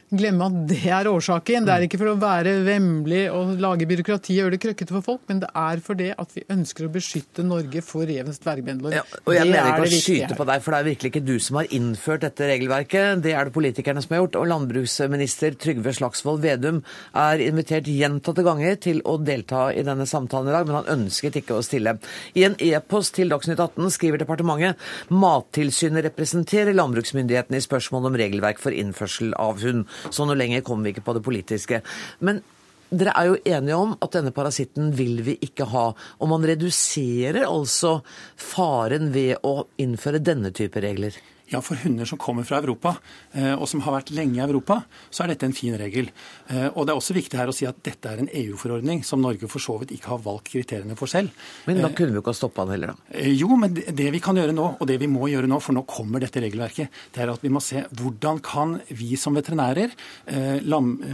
[0.10, 1.66] glemme at det er årsaken.
[1.68, 5.06] Det er ikke for å være vemmelig og lage byråkrati og gjøre det krøkkete for
[5.06, 8.96] folk, men det er for det at vi ønsker å beskytte Norge for revens dvergbendler.
[9.00, 10.40] Ja, og jeg Det mener er ikke å skyte her.
[10.40, 13.22] på deg, for det er virkelig ikke du som har innført dette regelverket.
[13.24, 14.40] Det er det politikerne som har gjort.
[14.40, 16.82] Og landbruksminister Trygve Slagsvold Vedum
[17.14, 21.42] er invitert gjentatte ganger til å delta i denne samtalen i dag, men han ønsket
[21.44, 21.98] ikke å stille.
[22.36, 24.78] I en e-post til Dagsnytt 18 skriver departementet
[25.10, 29.86] Mattilsynet representerer landbruksmyndighetene i spørsmål om regelverk for innførsel av hund.
[30.08, 31.82] Så noe lenger kommer vi ikke på det politiske.
[32.24, 32.42] Men
[32.90, 35.90] dere er jo enige om at denne parasitten vil vi ikke ha.
[36.20, 38.00] Og man reduserer altså
[38.40, 41.14] faren ved å innføre denne type regler.
[41.52, 42.96] Ja, For hunder som kommer fra Europa,
[43.34, 46.12] eh, og som har vært lenge i Europa, så er dette en fin regel.
[46.50, 49.22] Eh, Og Det er også viktig her å si at dette er en EU-forordning som
[49.22, 51.30] Norge for så vidt ikke har valgt kriteriene for selv.
[51.68, 52.96] Men da kunne vi ikke ha stoppa den heller, da.
[53.12, 55.74] Eh, Jo, men det vi kan gjøre nå, og det vi må gjøre nå, for
[55.74, 59.92] nå kommer dette regelverket, det er at vi må se hvordan kan vi som veterinærer,
[60.28, 60.60] eh,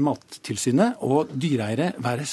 [0.06, 2.26] Mattilsynet og dyreeiere være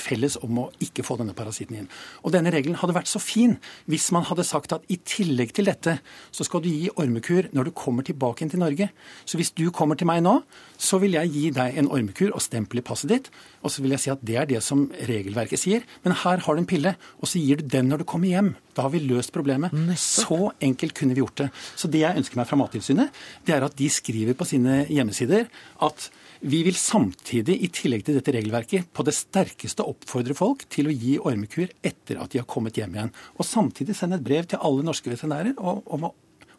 [0.00, 1.88] felles om å ikke få denne parasitten inn.
[2.24, 3.58] Og denne regelen hadde vært så fin
[3.90, 5.98] hvis man hadde sagt at i tillegg til dette,
[6.32, 8.90] så skal du gi ormekur når du kommer tilbake inn til Norge.
[9.28, 10.40] Så hvis du kommer til meg nå,
[10.80, 13.30] så vil jeg gi deg en ormekur og stempel i passet ditt,
[13.60, 15.84] og så vil jeg si at det er det som regelverket sier.
[16.04, 18.54] Men her har du en pille, og så gir du den når du kommer hjem.
[18.76, 19.74] Da har vi løst problemet.
[20.00, 21.50] Så enkelt kunne vi gjort det.
[21.76, 25.50] Så det jeg ønsker meg fra Mattilsynet, det er at de skriver på sine hjemmesider
[25.84, 30.88] at vi vil samtidig, i tillegg til dette regelverket, på det sterkeste oppfordre folk til
[30.88, 33.12] å gi ormekur etter at de har kommet hjem igjen.
[33.36, 36.14] Og samtidig sende et brev til alle norske veterinærer om å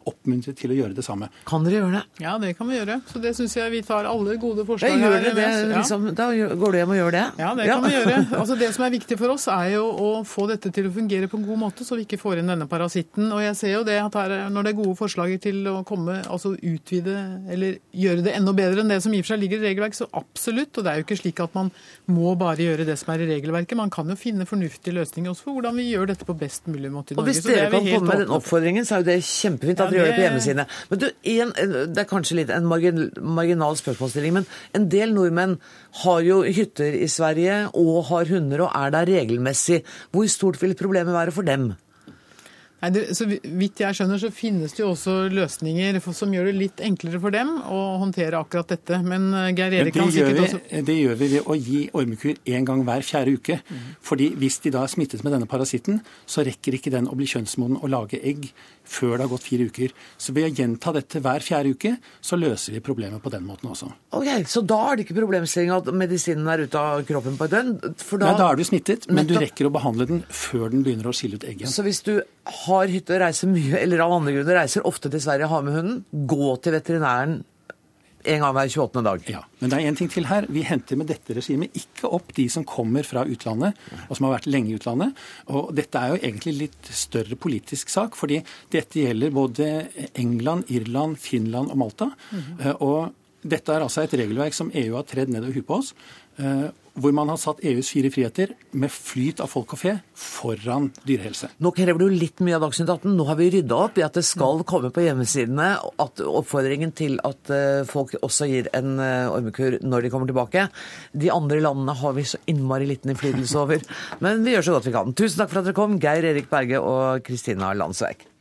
[0.08, 1.28] oppmuntre til å gjøre det samme.
[1.48, 2.02] Kan dere gjøre det?
[2.24, 2.98] Ja, det kan vi gjøre.
[3.10, 5.46] Så det syns jeg vi tar alle gode forslag Ja, her det?
[5.72, 7.24] Liksom, da går du hjem og gjør det?
[7.42, 8.18] Ja, det kan vi gjøre.
[8.42, 11.28] Altså Det som er viktig for oss, er jo å få dette til å fungere
[11.30, 13.28] på en god måte, så vi ikke får inn denne parasitten.
[13.32, 16.18] Og jeg ser jo det at her, når det er gode forslag til å komme,
[16.26, 17.16] altså utvide
[17.52, 19.96] eller gjøre det enda bedre enn det som i og for seg ligger i regelverk,
[19.96, 20.74] så absolutt.
[20.76, 21.70] Og det er jo ikke slik at man
[22.10, 23.78] må bare gjøre det som er i regelverket.
[23.78, 26.90] Man kan jo finne fornuftige løsninger også for hvordan vi gjør dette på best mulig
[26.92, 27.22] måte i Norge.
[27.22, 29.91] Og hvis dere er kan komme med den oppfordringen, så er jo det kjempefint at
[29.92, 30.66] Ja, dere gjør det på hjemmesidene.
[30.90, 31.54] Men du, en,
[31.92, 35.58] det er kanskje litt en margin, marginal spørsmålsstilling, men en del nordmenn
[36.02, 39.82] har jo hytter i Sverige og har hunder og er der regelmessig.
[40.12, 41.72] Hvor stort vil problemet være for dem?
[42.82, 46.48] Nei, det, så vidt jeg skjønner, så finnes det jo også løsninger for, som gjør
[46.50, 48.98] det litt enklere for dem å håndtere akkurat dette.
[49.06, 52.40] Men eh, Geir Erik kan sikkert vi, også det gjør vi ved å gi ormekur
[52.42, 53.60] én gang hver fjerde uke.
[54.02, 57.28] Fordi hvis de da er smittet med denne parasitten, så rekker ikke den å bli
[57.30, 58.50] kjønnsmoden og lage egg
[58.82, 59.94] før det har gått fire uker.
[60.18, 63.70] Så ved å gjenta dette hver fjerde uke, så løser vi problemet på den måten
[63.70, 63.92] også.
[64.18, 67.54] Ok, Så da er det ikke problemstilling at medisinen er ute av kroppen på et
[67.54, 67.72] døgn?
[68.02, 70.82] For da, Nei, da er du smittet, men du rekker å behandle den før den
[70.82, 71.70] begynner å skille ut egget.
[71.70, 75.20] Så hvis du har hytte og reiser mye, eller av andre grunner reiser ofte til
[75.20, 77.42] Sverige og har med hunden, gå til veterinæren
[78.24, 79.02] en gang hver 28.
[79.02, 79.22] dag.
[79.26, 80.44] Ja, Men det er en ting til her.
[80.48, 83.74] Vi henter med dette regimet ikke opp de som kommer fra utlandet,
[84.08, 85.16] og som har vært lenge i utlandet.
[85.50, 88.38] Og dette er jo egentlig litt større politisk sak, fordi
[88.70, 89.66] dette gjelder både
[90.14, 92.12] England, Irland, Finland og Malta.
[92.60, 93.10] Eh, Og
[93.42, 95.92] dette er altså et regelverk som EU har tredd nedover huet på oss.
[96.92, 101.48] Hvor man har satt EUs fire friheter med flyt av folk og fe foran dyrehelse.
[101.62, 103.14] Nå krever du litt mye av Dagsnytt 18.
[103.16, 105.68] Nå har vi rydda opp i at det skal komme på hjemmesidene
[106.04, 110.66] at oppfordringen til at eh, folk også gir en eh, ormekur når de kommer tilbake.
[111.16, 113.86] De andre landene har vi så innmari liten innflytelse over.
[114.24, 115.16] Men vi gjør så godt vi kan.
[115.16, 118.31] Tusen takk for at dere kom, Geir Erik Berge og Kristina Landsverk.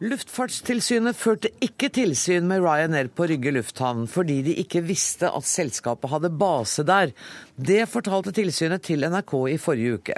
[0.00, 6.08] Luftfartstilsynet førte ikke tilsyn med Ryanair på Rygge lufthavn fordi de ikke visste at selskapet
[6.08, 7.10] hadde base der.
[7.60, 10.14] Det fortalte tilsynet til NRK i forrige uke.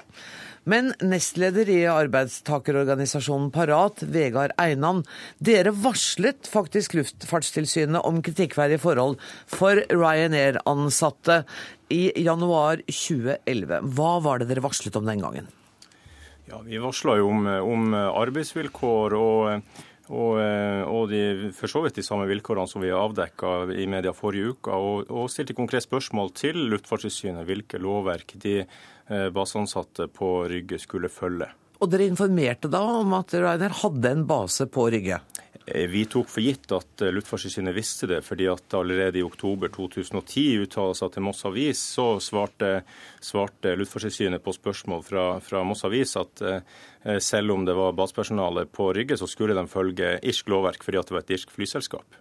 [0.71, 5.01] Men nestleder i arbeidstakerorganisasjonen Parat, Vegard Einan,
[5.43, 9.17] dere varslet faktisk Luftfartstilsynet om kritikkverdige forhold
[9.51, 11.41] for Ryanair-ansatte
[11.91, 13.83] i januar 2011.
[13.99, 15.51] Hva var det dere varslet om den gangen?
[16.51, 19.73] Ja, Vi varsla jo om, om arbeidsvilkår og,
[20.11, 20.41] og,
[20.91, 24.75] og de, for så vidt de samme vilkårene som vi avdekka i media forrige uke,
[24.75, 31.13] og, og stilte konkret spørsmål til Luftfartstilsynet hvilke lovverk de eh, baseansatte på Rygge skulle
[31.13, 31.49] følge.
[31.83, 35.19] Og dere informerte da om at Ryanair hadde en base på Rygge?
[35.67, 39.71] Eh, Vi tok for gitt at eh, Luftfartstilsynet visste det, fordi at allerede i oktober
[39.73, 42.83] 2010 uttalelser til Moss Avis, så svarte,
[43.23, 48.67] svarte Luftfartstilsynet på spørsmål fra, fra Moss Avis at eh, selv om det var basepersonale
[48.71, 52.21] på Rygge, så skulle de følge irsk lovverk fordi at det var et irsk flyselskap.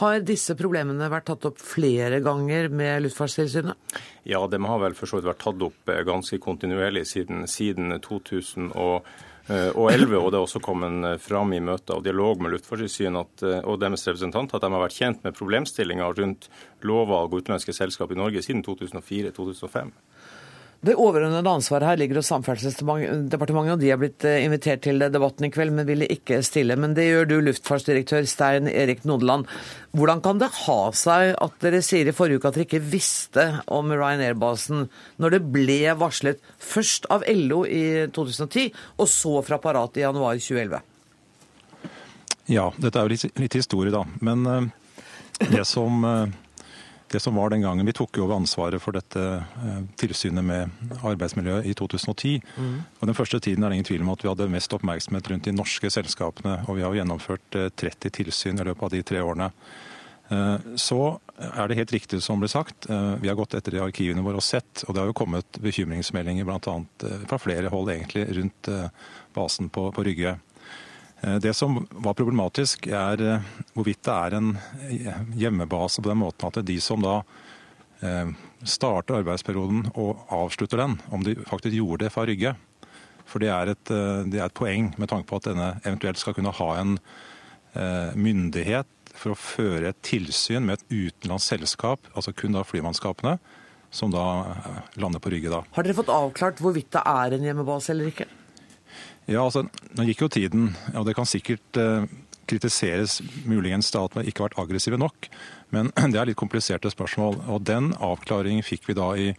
[0.00, 3.98] Har disse problemene vært tatt opp flere ganger med Luftfartstilsynet?
[4.28, 7.98] Ja, de har vel for så vidt vært tatt opp eh, ganske kontinuerlig siden, siden
[8.04, 9.02] 2011.
[9.48, 14.58] Og det er også kommet fram i møter og dialog med Luftfartstilsynet og deres representanter
[14.58, 16.50] at de har vært kjent med problemstillinger rundt
[16.84, 19.94] lovvalg og utenlandske selskap i Norge siden 2004-2005.
[20.78, 25.48] Det overordnede ansvaret her ligger hos Samferdselsdepartementet, og de er blitt eh, invitert til debatten
[25.48, 26.76] i kveld, men ville ikke stille.
[26.78, 29.48] Men det gjør du, luftfartsdirektør Stein Erik Nodeland.
[29.98, 33.48] Hvordan kan det ha seg at dere sier i forrige uke at dere ikke visste
[33.74, 34.86] om Ryanair-basen,
[35.18, 38.70] når det ble varslet først av LO i 2010,
[39.02, 40.78] og så fra Parat i januar 2011?
[42.54, 44.06] Ja, dette er jo litt, litt historie, da.
[44.22, 44.70] Men eh,
[45.50, 46.38] det som, eh,
[47.10, 50.70] det som var den gangen Vi tok jo over ansvaret for dette eh, tilsynet med
[51.02, 52.34] arbeidsmiljøet i 2010.
[53.00, 55.44] Og Den første tiden er det ingen tvil om at vi hadde mest oppmerksomhet rundt
[55.48, 56.58] de norske selskapene.
[56.68, 59.50] Og vi har jo gjennomført eh, 30 tilsyn i løpet av de tre årene.
[60.30, 60.98] Eh, Så
[61.38, 62.90] er det helt riktig som ble sagt.
[62.90, 65.46] eh, Vi har gått etter i arkivene våre og sett, og det har jo kommet
[65.64, 66.76] bekymringsmeldinger bl.a.
[67.30, 68.90] fra flere hold egentlig rundt eh,
[69.34, 70.36] basen på, på Rygge.
[71.20, 74.52] Eh, Det som var problematisk, er eh, hvorvidt det er en
[74.88, 77.20] eh, hjemmebase på den måten at det er de som da
[78.62, 82.52] starter arbeidsperioden og avslutter den, om de faktisk gjorde det fra Rygge.
[83.26, 83.90] For det er et,
[84.30, 86.94] det er et poeng med tanke på at denne eventuelt skal kunne ha en
[88.14, 88.86] myndighet
[89.18, 93.34] for å føre et tilsyn med et utenlandsk selskap, altså kun da flymannskapene,
[93.90, 94.28] som da
[94.94, 95.64] lander på Rygge da.
[95.74, 98.30] Har dere fått avklart hvorvidt det er en hjemmebase eller ikke?
[99.28, 99.66] Ja, altså,
[99.96, 102.08] Nå gikk jo tiden, og det kan sikkert eh,
[102.48, 103.18] kritiseres
[103.48, 105.28] muligens da at vi ikke har vært aggressive nok.
[105.74, 107.42] Men det er litt kompliserte spørsmål.
[107.52, 109.32] Og den avklaringen fikk vi da i,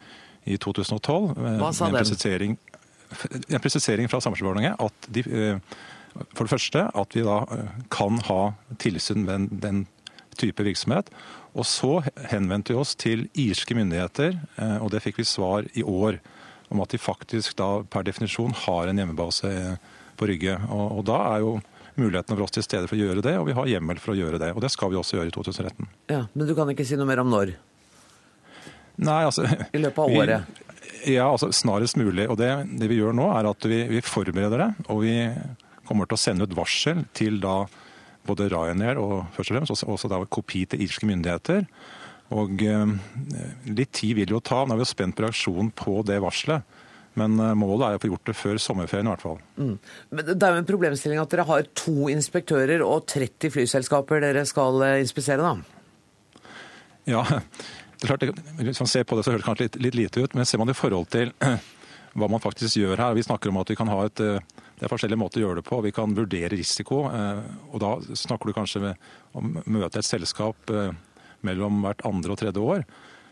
[0.46, 1.32] i 2012.
[1.34, 1.98] eh, Hva sa den?
[1.98, 2.58] en presisering,
[3.56, 5.80] en presisering fra Samferdselsdepartementet at de, eh,
[6.36, 7.42] for det første at vi da
[7.94, 8.42] kan ha
[8.82, 9.88] tilsyn med den,
[10.40, 11.10] type virksomhet.
[11.52, 11.98] Og så
[12.32, 14.38] henvendte vi oss til irske myndigheter,
[14.80, 16.22] og det fikk vi svar i år
[16.70, 19.52] om at de faktisk da per definisjon har en hjemmebase
[20.20, 20.56] på Rygge.
[20.70, 21.56] Og, og da er jo
[22.00, 24.18] mulighetene for oss til stede for å gjøre det, og vi har hjemmel for å
[24.20, 24.52] gjøre det.
[24.56, 25.90] Og det skal vi også gjøre i 2013.
[26.14, 27.56] Ja, Men du kan ikke si noe mer om når?
[29.00, 29.46] Nei, altså...
[29.76, 30.66] I løpet av vi- året?
[31.08, 32.26] Ja, altså snarest mulig.
[32.32, 32.50] Og det,
[32.80, 34.70] det vi gjør nå, er at vi, vi forbereder det.
[34.92, 35.14] Og vi
[35.88, 37.62] kommer til å sende ut varsel til da
[38.28, 41.64] både Ryanair og først og fremst også, også da kopi til irske myndigheter.
[42.38, 42.92] Og eh,
[43.74, 44.62] litt tid vil jo ta.
[44.64, 46.78] Nå er vi jo spent på reaksjonen på det varselet.
[47.18, 49.42] Men eh, målet er å få gjort det før sommerferien i hvert fall.
[49.58, 49.74] Mm.
[50.14, 54.46] Men det er jo en problemstilling at dere har to inspektører og 30 flyselskaper dere
[54.50, 56.46] skal eh, inspisere, da.
[57.10, 59.98] Ja, det er klart, Hvis man ser på det, så høres det kanskje litt, litt
[59.98, 61.34] lite ut, men ser man i forhold til
[62.20, 64.92] hva man faktisk gjør her Vi snakker om at vi kan ha et, det er
[64.92, 65.80] forskjellige måter å gjøre det på.
[65.84, 67.02] Vi kan vurdere risiko.
[67.10, 68.94] og Da snakker du kanskje
[69.38, 70.72] om å møte et selskap
[71.46, 72.84] mellom hvert andre og tredje år.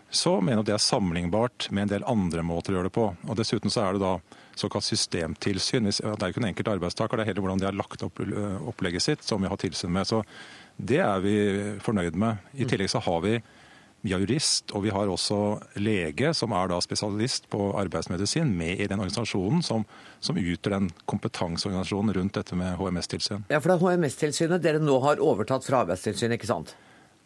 [0.09, 2.95] Så mener jeg at det er sammenlignbart med en del andre måter å gjøre det
[2.95, 3.07] på.
[3.27, 4.13] Og Dessuten så er det da
[4.57, 5.89] såkalt systemtilsyn.
[5.89, 8.21] Det er jo ikke en enkelt arbeidstaker, det er heller hvordan de har lagt opp
[8.23, 10.07] eh, opplegget sitt som vi har tilsyn med.
[10.07, 10.23] Så
[10.77, 11.37] det er vi
[11.83, 12.43] fornøyd med.
[12.55, 13.35] I tillegg så har vi
[14.01, 15.37] vi har jurist, og vi har også
[15.81, 19.83] lege, som er da spesialist på arbeidsmedisin, med i den organisasjonen som,
[20.23, 23.47] som utgjør den kompetanseorganisasjonen rundt dette med HMS-tilsyn.
[23.49, 26.75] Ja, For det er HMS-tilsynet dere nå har overtatt fra Arbeidstilsynet, ikke sant?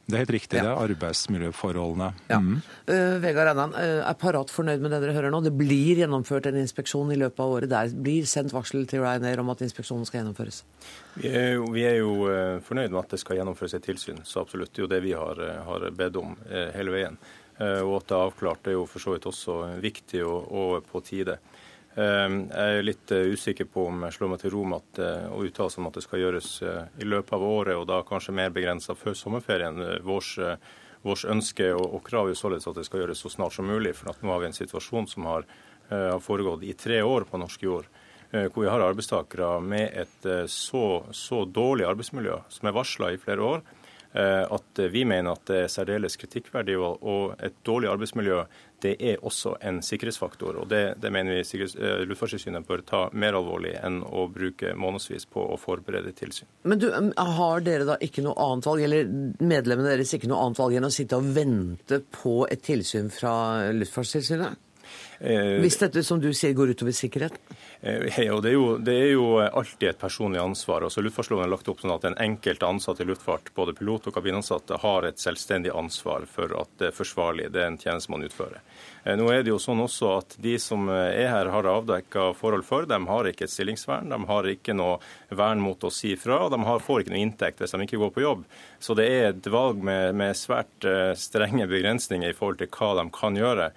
[0.07, 2.07] Det er helt riktig, det er arbeidsmiljøforholdene.
[2.27, 2.39] Ja.
[2.41, 2.57] Mm.
[2.89, 5.39] Uh, Vegard Einan, uh, er Parat fornøyd med det dere hører nå?
[5.45, 7.71] Det blir gjennomført en inspeksjon i løpet av året.
[7.71, 10.63] Det blir sendt varsel til Ryanair om at inspeksjonen skal gjennomføres.
[11.15, 14.19] Vi er, jo, vi er jo uh, fornøyd med at det skal gjennomføres et tilsyn,
[14.27, 14.73] så absolutt.
[14.73, 17.17] Det er jo det vi har, eh, har bedt om eh, hele veien.
[17.57, 20.47] Eh, Og at det er avklart det er jo for så vidt også viktig og,
[20.51, 21.37] og på tide.
[21.95, 25.81] Jeg er litt usikker på om jeg slår meg til ro med å uttale seg
[25.81, 29.17] om at det skal gjøres i løpet av året, og da kanskje mer begrensa før
[29.19, 29.81] sommerferien.
[30.07, 30.37] Vårs,
[31.03, 33.91] vårs ønske og, og krav er således at det skal gjøres så snart som mulig.
[33.99, 35.49] For nå har vi en situasjon som har,
[35.91, 37.91] har foregått i tre år på norsk jord
[38.31, 43.43] hvor vi har arbeidstakere med et så, så dårlig arbeidsmiljø, som er varsla i flere
[43.43, 43.65] år,
[44.13, 46.75] at vi mener at det er særdeles kritikkverdig.
[46.77, 48.41] Og et dårlig arbeidsmiljø
[48.81, 50.57] det er også en sikkerhetsfaktor.
[50.61, 51.67] og Det, det mener vi
[52.09, 56.49] Luftfartstilsynet bør ta mer alvorlig enn å bruke månedsvis på å forberede tilsyn.
[56.63, 60.61] Men du, Har dere da ikke noe annet valg, eller medlemmene deres ikke noe annet
[60.63, 63.33] valg enn å sitte og vente på et tilsyn fra
[63.75, 64.70] Luftfartstilsynet?
[65.21, 67.57] Hvis dette som du sier går utover sikkerheten?
[67.81, 70.87] Ja, det, er jo, det er jo alltid et personlig ansvar.
[70.87, 74.15] Altså, luftfartsloven er lagt opp sånn at den enkelte ansatte i luftfart, både pilot og
[74.17, 78.25] kabinansatte, har et selvstendig ansvar for at det er forsvarlig, det er en tjeneste man
[78.25, 78.65] utfører.
[79.01, 82.85] Nå er det jo sånn også at De som er her, har avdekka forhold for.
[82.85, 84.99] De har ikke et stillingsvern, de har ikke noe
[85.33, 88.13] vern mot å si fra, og de får ikke noe inntekt hvis de ikke går
[88.13, 88.45] på jobb.
[88.77, 90.85] Så det er et valg med, med svært
[91.17, 93.71] strenge begrensninger i forhold til hva de kan gjøre.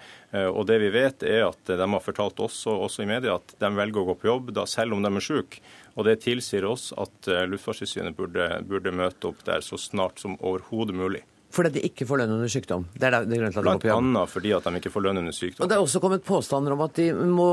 [0.53, 3.69] Og det vi vet er at De har fortalt oss også i media at de
[3.73, 5.61] velger å gå på jobb da selv om de er syke.
[5.95, 10.97] Og Det tilsier oss at Luftfartstilsynet burde, burde møte opp der så snart som overhodet
[10.97, 11.23] mulig.
[11.55, 12.87] Fordi de ikke får lønn under sykdom?
[12.93, 15.63] Det er det, det Blant annet fordi at de ikke får lønn under sykdom.
[15.63, 17.49] Og Det er også kommet påstander om at de må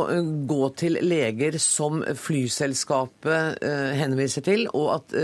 [0.50, 3.62] gå til leger som flyselskapet
[3.98, 5.14] henviser til, og at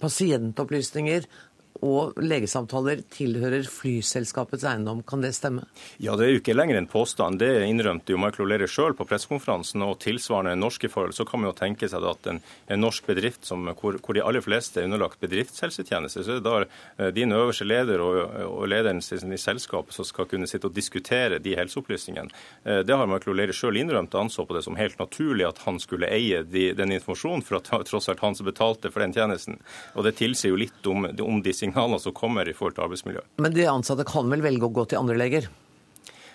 [0.00, 1.28] pasientopplysninger
[1.84, 5.02] og legesamtaler tilhører flyselskapets eiendom.
[5.06, 5.66] Kan det stemme?
[5.98, 7.38] Ja, Det er jo ikke lenger en påstand.
[7.38, 9.82] Det innrømte jo Michael O'Leary sjøl på pressekonferansen.
[9.86, 13.46] Og tilsvarende norske forhold, så kan man jo tenke seg at en, en norsk bedrift
[13.46, 17.66] som, hvor, hvor, de aller fleste er underlagt bedriftshelsetjeneste, så er det da din øverste
[17.68, 18.18] leder og,
[18.48, 22.32] og lederen i selskapet som skal kunne sitte og diskutere de helseopplysningene.
[22.84, 25.78] Det har Michael O'Leary sjøl innrømt og anså på det som helt naturlig at han
[25.82, 29.58] skulle eie de, den informasjonen, for at tross alt han som betalte for den tjenesten.
[29.94, 33.24] Og det tilsier jo litt om, om de signalene som kommer i forhold til arbeidsmiljø.
[33.44, 35.48] Men de ansatte kan vel velge å gå til andre leger?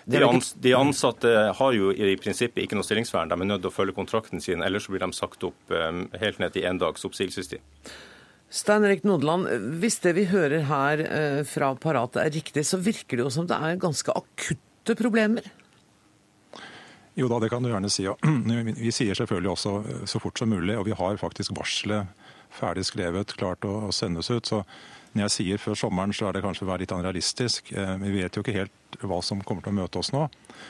[0.04, 3.30] De, ans de, ansatte har jo i prinsippet ikke noe stillingsvern.
[3.32, 6.42] De er nødt til å følge kontrakten sin, ellers blir de sagt opp um, helt
[6.42, 7.64] ned til én dags oppsigelsestid.
[8.54, 9.48] Stein Erik Nodeland,
[9.80, 13.48] hvis det vi hører her uh, fra Parat er riktig, så virker det jo som
[13.48, 15.48] det er ganske akutte problemer?
[17.16, 18.04] Jo da, det kan du gjerne si.
[18.04, 18.16] Ja.
[18.84, 19.74] Vi sier selvfølgelig også
[20.10, 22.10] så fort som mulig, og vi har faktisk varselet
[22.54, 24.50] ferdig skrevet, klart å, sendes ut.
[24.50, 24.64] Så
[25.14, 27.68] når jeg sier før sommeren, så er det kanskje å være litt realistisk.
[27.70, 30.24] Vi vet jo ikke helt hva som kommer til å møte oss nå.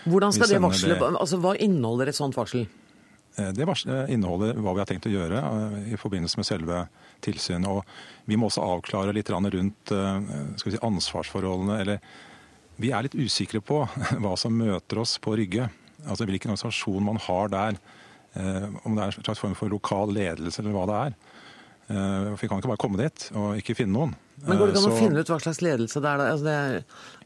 [0.05, 1.12] Hvordan skal det varsle, det...
[1.16, 2.66] altså Hva inneholder et sånt varsel?
[3.34, 3.66] Det
[4.14, 5.40] inneholder hva vi har tenkt å gjøre
[5.90, 6.82] i forbindelse med selve
[7.24, 7.66] tilsynet.
[7.66, 9.95] Og vi må også avklare litt rundt
[10.61, 11.80] si, ansvarsforholdene.
[11.80, 12.05] Eller
[12.76, 13.80] vi er litt usikre på
[14.22, 15.66] hva som møter oss på Rygge.
[16.05, 17.80] Altså hvilken organisasjon man har der.
[18.36, 21.18] Om det er en slags form for lokal ledelse eller hva det er.
[21.88, 24.14] For vi kan ikke bare komme dit og ikke finne noen.
[24.45, 26.22] Men Går det ikke an å finne ut hva slags ledelse det er?
[26.28, 26.76] Altså det er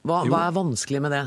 [0.06, 1.24] hva, hva, er vanskelig med det?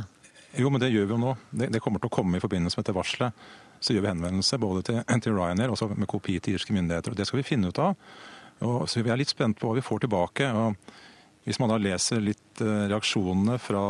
[0.60, 1.36] Jo, men det gjør vi jo nå.
[1.50, 3.46] Det, det, kommer til å komme i forbindelse med dette varselet.
[3.82, 7.14] Så gjør vi henvendelse både til, til Ryanair og med kopi til irske myndigheter.
[7.14, 7.96] og Det skal vi finne ut av.
[8.62, 10.50] Og, så Vi er litt spent på hva vi får tilbake.
[10.54, 10.76] og
[11.48, 13.86] Hvis man da leser litt reaksjonene fra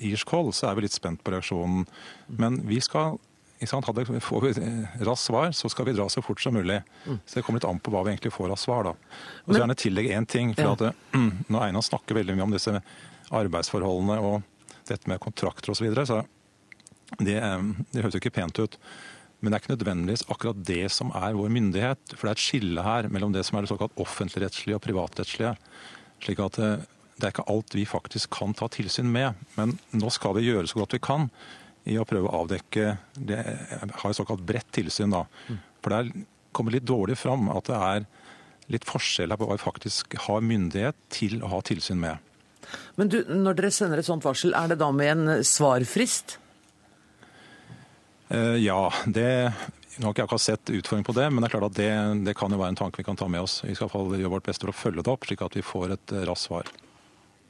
[0.00, 1.86] irsk hold, så er vi litt spent på reaksjonen.
[2.38, 3.18] Men vi skal
[3.60, 4.52] hadde, får vi
[5.04, 6.82] raskt svar, så skal vi dra så fort som mulig.
[7.24, 8.84] Så Det kommer litt an på hva vi egentlig får av svar.
[8.84, 8.94] da.
[9.46, 10.54] Og så gjerne tillegge én ting.
[10.54, 10.72] for ja.
[10.72, 10.94] at
[11.48, 12.82] Når Einar snakker veldig mye om disse
[13.30, 14.42] arbeidsforholdene og
[14.86, 16.22] dette med kontrakter osv., så, videre, så
[17.18, 17.40] det,
[17.92, 18.78] det høres jo ikke pent ut.
[19.40, 22.14] Men det er ikke nødvendigvis akkurat det som er vår myndighet.
[22.14, 25.56] For det er et skille her mellom det som er det såkalt offentligrettslige og privatrettslige.
[26.24, 26.56] slik at
[27.16, 29.36] det er ikke alt vi faktisk kan ta tilsyn med.
[29.56, 31.30] Men nå skal vi gjøre så godt vi kan
[31.86, 35.24] i å prøve å avdekke Det har et såkalt bredt tilsyn, da.
[35.84, 36.26] For det
[36.56, 38.06] kommer litt dårlig fram at det er
[38.72, 42.18] litt forskjell på hva vi faktisk har myndighet til å ha tilsyn med.
[42.98, 46.40] Men du, når dere sender et sånt varsel, er det da med en svarfrist?
[48.26, 49.30] Uh, ja, det
[49.96, 51.92] nå har ikke jeg akkurat sett utfordring på det, men det er klart at det,
[52.26, 53.62] det, kan jo være en tanke vi kan ta med oss.
[53.64, 55.56] Vi skal i hvert fall gjøre vårt beste for å følge det opp, slik at
[55.56, 56.68] vi får et raskt svar.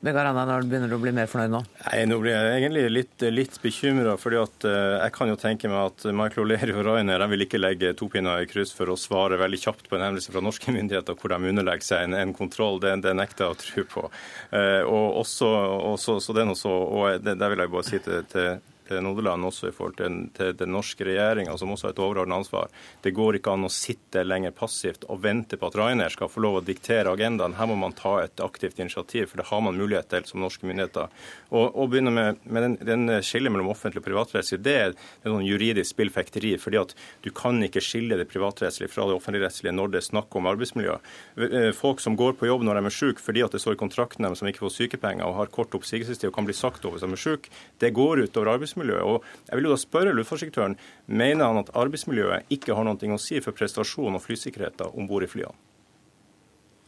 [0.06, 1.60] Vegard Anna, når begynner du å bli mer fornøyd nå?
[1.82, 4.14] Nei, Nå blir jeg egentlig litt, litt bekymra.
[4.14, 7.92] at uh, jeg kan jo tenke meg at Michael O'Leary og Rainer vil ikke legge
[7.98, 11.18] to pinner i kryss for å svare veldig kjapt på en hendelse fra norske myndigheter
[11.18, 12.78] hvor de underlegger seg en, en kontroll.
[12.82, 14.06] Det, det, nekter jeg å tro på.
[14.54, 15.50] Uh, og også,
[15.92, 18.50] også, så det er noe så, og det, Der vil jeg bare si til, til
[18.54, 22.40] eh, Nodeland, også i forhold til, til den norske regjeringa, som også har et overordnet
[22.40, 22.72] ansvar.
[23.02, 26.42] Det går ikke an å sitte lenger passivt og vente på at Rainer skal få
[26.44, 27.56] lov å diktere agendaen.
[27.58, 30.68] Her må man ta et aktivt initiativ, for det har man mulighet til som norske
[30.68, 31.12] myndigheter.
[31.50, 35.46] Og, og begynne med, med den, den skillet mellom offentlig og privatrettslig, det er sånn
[35.46, 36.56] juridisk spillfekteri.
[36.60, 40.36] fordi at du kan ikke skille det privatrettslige fra det offentligrettslige når det er snakk
[40.38, 40.98] om arbeidsmiljø.
[41.46, 43.82] Eh, folk som går på jobb når de er syke fordi at det står i
[43.82, 47.02] kontrakten deres som ikke får sykepenger og har kort oppsigelsestid og kan bli sagt over
[47.02, 48.75] som er syke, det går utover arbeidsmiljøet.
[48.76, 53.22] Og jeg vil jo da spørre luftfartsdirektøren, mener han at arbeidsmiljøet ikke har noe å
[53.22, 55.56] si for prestasjon og flysikkerheten om bord i flyene?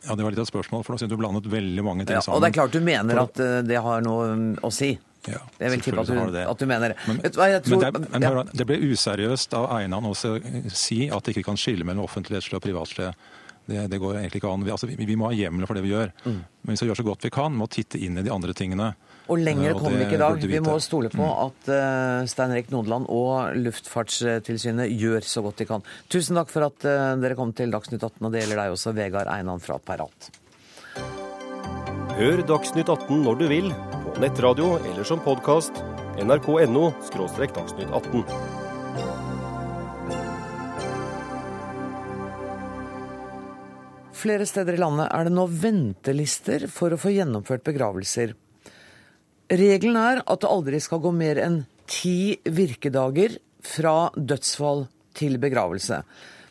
[0.06, 2.20] Ja, Det var litt av et spørsmål, for nå synes du blandet veldig mange ting
[2.22, 2.30] sammen.
[2.30, 4.92] Ja, og det er klart du mener at eh, det har noe mm, å si.
[5.26, 6.96] Ja, Jeg vil tippe at at du mener det.
[7.08, 8.30] Men, tror, men det, men ja.
[8.30, 12.60] hør, det ble useriøst av Einan å si at det ikke kan skille mellom offentligrettslig
[12.60, 13.10] og privatrettslig.
[13.68, 14.64] Det, det går egentlig ikke an.
[14.64, 16.12] Vi, altså, vi, vi må ha hjemler for det vi gjør.
[16.24, 16.38] Mm.
[16.64, 18.54] Men vi skal gjøre så godt vi kan med å titte inn i de andre
[18.56, 18.94] tingene.
[19.28, 20.44] Og lenger Eh, kommer vi ikke i dag.
[20.54, 21.34] Vi må stole på Mm.
[21.44, 25.84] at uh, Stein Erik Nodeland og Luftfartstilsynet gjør så godt de kan.
[26.08, 28.94] Tusen takk for at eh, dere kom til Dagsnytt 18, og det gjelder deg også,
[28.96, 30.30] Vegard Einan fra Parat.
[32.18, 33.68] Hør Dagsnytt 18 når du vil,
[34.08, 35.84] på nettradio eller som podkast.
[36.18, 36.88] nrk.no–
[37.54, 38.57] dagsnytt 18.
[44.18, 48.32] Flere steder i landet er det nå ventelister for å få gjennomført begravelser.
[49.48, 54.88] Regelen er at det aldri skal gå mer enn ti virkedager fra dødsfall
[55.18, 56.02] til begravelse.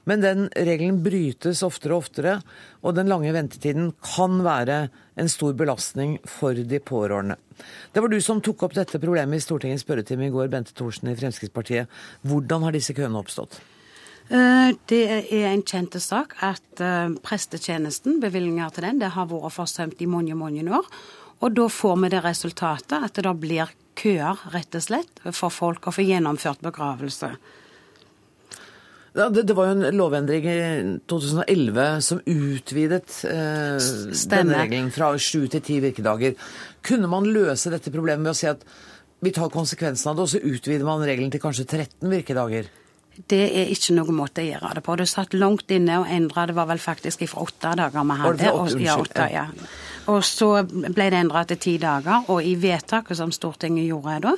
[0.07, 2.37] Men den regelen brytes oftere og oftere,
[2.79, 4.85] og den lange ventetiden kan være
[5.19, 7.35] en stor belastning for de pårørende.
[7.91, 11.11] Det var du som tok opp dette problemet i Stortingets spørretime i går, Bente Thorsen
[11.11, 11.91] i Fremskrittspartiet.
[12.23, 13.59] Hvordan har disse køene oppstått?
[14.27, 19.55] Eh, Det er en kjent sak at eh, prestetjenesten, bevilgninger til den, det har vært
[19.55, 20.87] forsømt i mange, mange år.
[21.39, 25.53] Og da får vi det resultatet at det da blir køer, rett og slett, for
[25.53, 27.31] folk å få gjennomført begravelse.
[29.17, 30.57] Ja, det, det var jo en lovendring i
[31.09, 33.87] 2011 som utvidet eh,
[34.29, 36.35] denne regelen fra sju til ti virkedager.
[36.85, 38.61] Kunne man løse dette problemet med å si at
[39.25, 42.69] vi tar konsekvensen av det, og så utvider man regelen til kanskje 13 virkedager?
[43.17, 44.95] Det er ikke noen måte å gjøre det på.
[44.99, 48.51] Du satt langt inne og endra, Det var vel faktisk fra åtte dager vi hadde.
[48.53, 49.45] og, ja, åtte, ja.
[50.07, 54.35] og så ble det endret til ti dager, og i vedtaket som Stortinget gjorde da,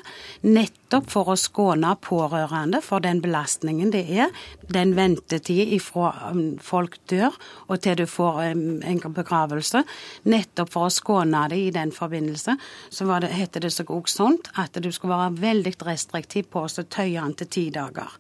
[0.48, 4.32] nettopp for å skåne pårørende for den belastningen det er,
[4.72, 7.36] den ventetid ifra um, folk dør
[7.68, 9.84] og til du får um, en begravelse,
[10.24, 12.56] nettopp for å skåne det i den forbindelse,
[12.90, 16.64] så var det, heter det seg også sånn at du skulle være veldig restriktiv på
[16.64, 18.16] å tøye den til ti dager.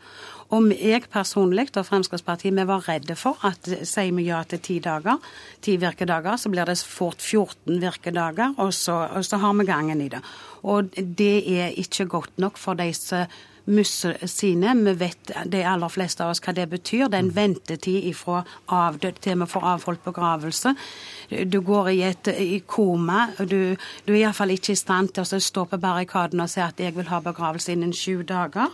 [0.50, 4.80] Og jeg personlig og Fremskrittspartiet vi var redde for at sier vi ja til ti
[4.82, 5.20] dager,
[5.62, 10.02] ti virkedager, så blir det fort 14 virkedager, og så, og så har vi gangen
[10.02, 10.24] i det.
[10.64, 13.30] Og det er ikke godt nok for de som
[13.70, 14.74] mister sine.
[14.84, 17.08] Vi vet de aller fleste av oss hva det betyr.
[17.08, 18.42] Det er en ventetid ifra
[18.74, 20.74] avdød til vi får avholdt begravelse.
[21.46, 23.28] Du går i et i koma.
[23.40, 23.76] Du,
[24.08, 26.98] du er iallfall ikke i stand til å stå på barrikadene og si at jeg
[26.98, 28.74] vil ha begravelse innen sju dager.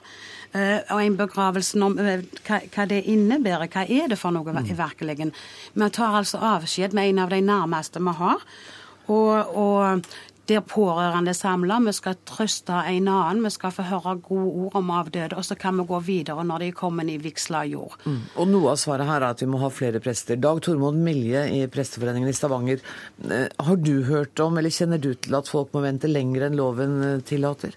[0.56, 4.78] Eh, og en begravelse, eh, hva, hva det innebærer, hva er det for noe i
[4.78, 5.34] virkeligheten?
[5.74, 8.48] Vi tar altså avskjed med en av de nærmeste vi har.
[9.12, 10.06] Og, og
[10.48, 11.82] der pårørende samler.
[11.86, 15.58] vi skal trøste en annen, vi skal få høre gode ord om avdøde, og så
[15.58, 17.98] kan vi gå videre når de kommet i vigsla jord.
[18.06, 18.20] Mm.
[18.38, 20.38] Og noe av svaret her er at vi må ha flere prester.
[20.38, 22.80] Dag Tormod Milje i Presteforeningen i Stavanger.
[23.30, 26.56] eh, Har du hørt om, eller kjenner du til at folk må vente lenger enn
[26.56, 27.74] loven tillater?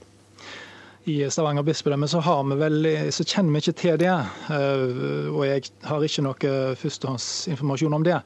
[1.08, 4.12] I Stavanger bispedømme så, så kjenner vi ikke til det.
[4.52, 8.18] eh, Og jeg har ikke noe førstehåndsinformasjon om det.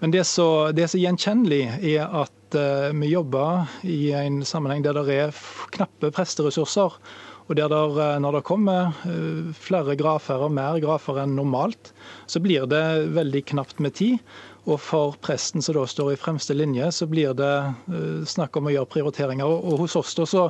[0.00, 1.62] Men det som er gjenkjennelig,
[1.92, 5.42] er at eh, vi jobber i en sammenheng der det er
[5.76, 6.96] knappe presteressurser.
[7.50, 8.94] Og der der, eh, når det kommer
[9.60, 11.92] flere grafer og mer grafer enn normalt,
[12.30, 12.84] så blir det
[13.20, 14.16] veldig knapt med tid.
[14.64, 17.54] Og for presten som da står i fremste linje, så blir det
[18.28, 19.48] snakk om å gjøre prioriteringer.
[19.48, 20.44] Og hos oss da så,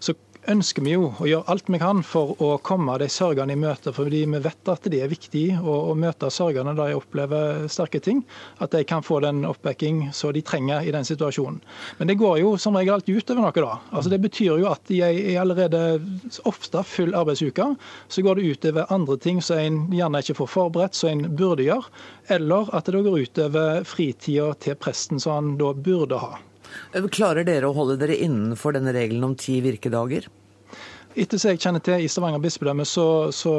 [0.00, 0.14] så
[0.48, 3.92] ønsker vi jo å gjøre alt vi kan for å komme de sørgende i møte.
[3.94, 8.00] Fordi vi vet at det er viktig å, å møte sørgende da de opplever sterke
[8.04, 8.22] ting.
[8.64, 11.60] At de kan få den oppbacking som de trenger i den situasjonen.
[11.98, 13.76] Men det går jo som regel alltid utover noe, da.
[13.92, 16.00] Altså Det betyr jo at i ei allerede
[16.48, 17.70] ofte full arbeidsuke,
[18.08, 21.66] så går det utover andre ting som en gjerne ikke får forberedt, som en burde
[21.68, 21.92] gjøre.
[22.32, 26.36] Eller at det går utover fritida til presten som han da burde ha.
[27.12, 30.28] Klarer dere å holde dere innenfor denne regelen om ti virkedager?
[31.18, 33.52] Etter som jeg kjenner til i Stavanger bispedømme, så, så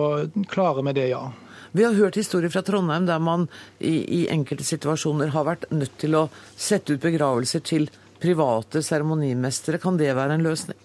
[0.52, 1.24] klarer vi det, ja.
[1.72, 3.46] Vi har hørt historier fra Trondheim der man
[3.78, 7.90] i, i enkelte situasjoner har vært nødt til å sette ut begravelser til
[8.20, 9.82] private seremonimestere.
[9.82, 10.80] Kan det være en løsning?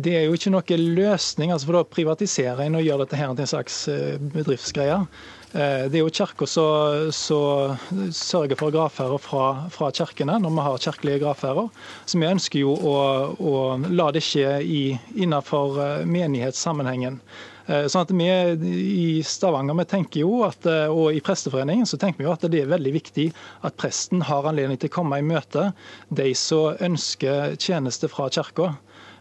[0.00, 1.52] Det er jo ikke noe løsning.
[1.52, 5.00] altså For da privatiserer en og gjør dette her til en slags eh, bedriftsgreie.
[5.54, 7.76] Eh, det er jo Kirka som
[8.10, 11.68] sørger for gravferder fra, fra kirkene når vi har kirkelige gravferder.
[12.10, 12.94] Så vi ønsker jo å,
[13.38, 13.52] å
[13.86, 17.20] la det skje innenfor eh, menighetssammenhengen.
[17.64, 22.26] Sånn at vi I Stavanger vi tenker jo at, og i Presteforeningen så tenker vi
[22.26, 23.24] jo at det er veldig viktig
[23.64, 25.70] at presten har anledning til å komme i møte
[26.12, 28.74] de som ønsker tjeneste fra kirka.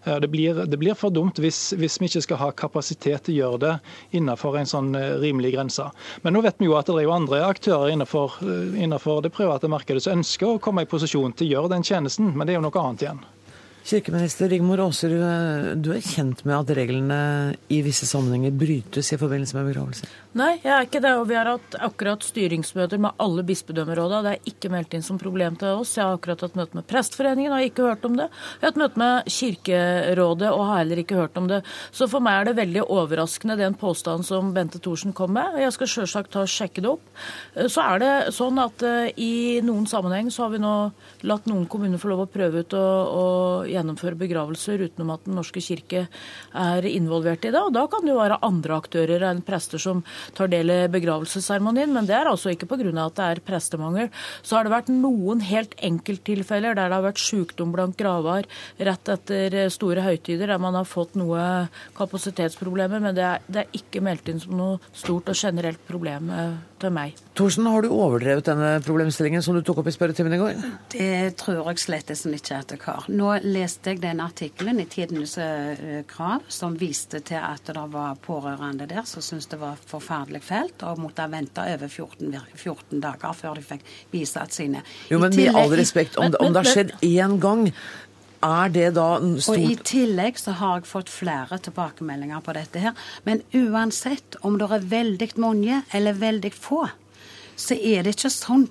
[0.03, 3.37] Det blir, det blir for dumt hvis, hvis, vi ikke skal ha kapasitet til å
[3.37, 3.73] gjøre det
[4.19, 5.85] innenfor en sånn eh, rimelig grense.
[6.25, 9.31] Men nå vet vi jo at det er jo andre aktører innenfor, eh, innenfor det
[9.35, 12.55] private markedet som ønsker å komme i posisjon til å gjøre den tjenesten, men det
[12.55, 13.23] er jo noe annet igjen.
[13.83, 15.19] Kirkeminister Rigmor Aasrud,
[15.83, 17.17] du er kjent med at reglene
[17.67, 20.13] i visse sammenhenger brytes i forbindelse med begravelser?
[20.39, 21.11] Nei, jeg er ikke det.
[21.19, 24.21] Og vi har hatt akkurat styringsmøter med alle bispedømmeråda.
[24.23, 25.91] Det er ikke meldt inn som problem til oss.
[25.97, 28.29] Jeg har akkurat hatt møte med Prestforeningen og har ikke hørt om det.
[28.31, 31.59] Jeg har hatt møte med Kirkerådet og har heller ikke hørt om det.
[31.91, 35.59] Så for meg er det veldig overraskende den påstanden som Bente Thorsen kom med.
[35.59, 37.13] Jeg skal sjølsagt sjekke det opp.
[37.67, 40.73] Så er det sånn at eh, i noen sammenheng så har vi nå
[41.29, 42.87] latt noen kommuner få lov å prøve ut å
[43.73, 46.05] gjennomføre begravelser utenom at Den norske kirke
[46.53, 47.59] er involvert i det.
[47.59, 50.03] Og da kan det jo være andre aktører enn prester som
[50.37, 51.93] tar del i begravelsesseremonien.
[51.95, 52.91] Men det er altså ikke pga.
[53.05, 54.09] at det er prestemangel.
[54.41, 58.47] Så har det vært noen helt enkelttilfeller der det har vært sykdom blant graver
[58.79, 62.99] rett etter store høytider, der man har fått noe kapasitetsproblemer.
[63.03, 66.72] Men det er, det er ikke meldt inn som noe stort og generelt problem eh,
[66.83, 67.17] til meg.
[67.37, 70.61] Thorsen, har du overdrevet denne problemstillingen som du tok opp i spørretimen i går?
[70.93, 73.07] Det tror jeg slett ikke at jeg har.
[73.09, 78.19] Nå leste jeg den artikkelen i Tidenes eh, krav som viste til at det var
[78.21, 83.37] pårørende der som syntes det var forferdelig fælt og måtte vente over 14, 14 dager
[83.37, 84.83] før de fikk bisatt sine.
[85.09, 87.67] Jo, men med all respekt, om, om det har skjedd én gang,
[88.43, 92.83] er det da stort Og I tillegg så har jeg fått flere tilbakemeldinger på dette
[92.83, 92.97] her.
[93.23, 96.83] Men uansett om det er veldig mange eller veldig få,
[97.55, 98.67] så er det ikke sånn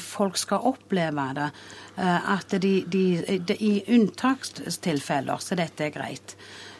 [0.00, 1.48] folk skal oppleve det.
[1.96, 6.34] Eh, at de, de, de, i unntakstilfeller så dette er greit.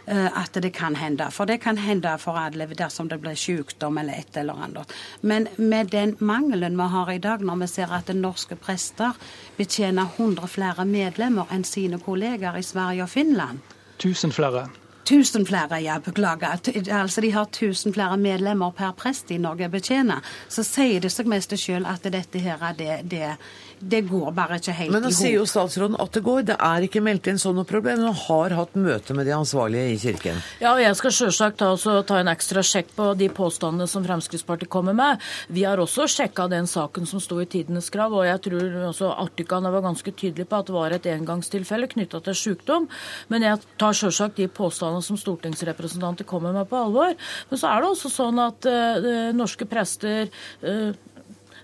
[0.06, 1.30] Eh, at det kan hende.
[1.30, 4.92] For det kan hende for alle dersom det blir sykdom eller et eller annet.
[5.20, 9.16] Men med den mangelen vi har i dag, når vi ser at norske prester
[9.56, 13.58] betjener 100 flere medlemmer enn sine kolleger i Sverige og Finland
[13.98, 14.68] Tusen flere.
[15.04, 16.58] Tusen flere, ja, beklager.
[16.92, 20.24] Altså De har tusen flere medlemmer per prest i Norge betjener.
[20.48, 23.34] Så sier det seg mest sjøl at dette her, det, det,
[23.80, 24.94] det går bare ikke helt i hop.
[24.96, 26.42] Men nå sier jo statsråden at det går.
[26.50, 28.08] Det er ikke meldt inn sånne problemer.
[28.08, 30.40] Hun har hatt møte med de ansvarlige i Kirken.
[30.62, 34.70] Ja, og jeg skal selvsagt ta, ta, en ekstra sjekk på de påstandene som Fremskrittspartiet
[34.72, 35.22] kommer med.
[35.52, 39.12] Vi har også sjekka den saken som sto i Tidenes krav, og jeg tror også
[39.14, 42.88] Artikane var ganske tydelig på at det var et engangstilfelle knytta til sykdom.
[43.32, 47.16] Men jeg tar selvsagt de påstandene som stortingsrepresentanter kommer med, på alvor.
[47.50, 50.30] Men så er det også sånn at uh, norske prester
[50.64, 50.94] uh,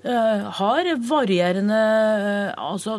[0.01, 2.96] har varierende eh, altså,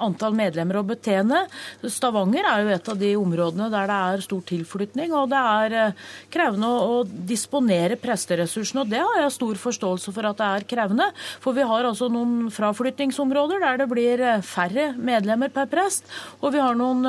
[0.00, 1.42] antall medlemmer å betjene.
[1.84, 5.76] Stavanger er jo et av de områdene der det er stor tilflytning, og det er
[5.80, 8.84] eh, krevende å disponere presteressursene.
[8.84, 11.10] og Det har jeg stor forståelse for at det er krevende.
[11.44, 16.08] For vi har altså noen fraflyttingsområder der det blir færre medlemmer per prest,
[16.40, 17.04] og vi har noen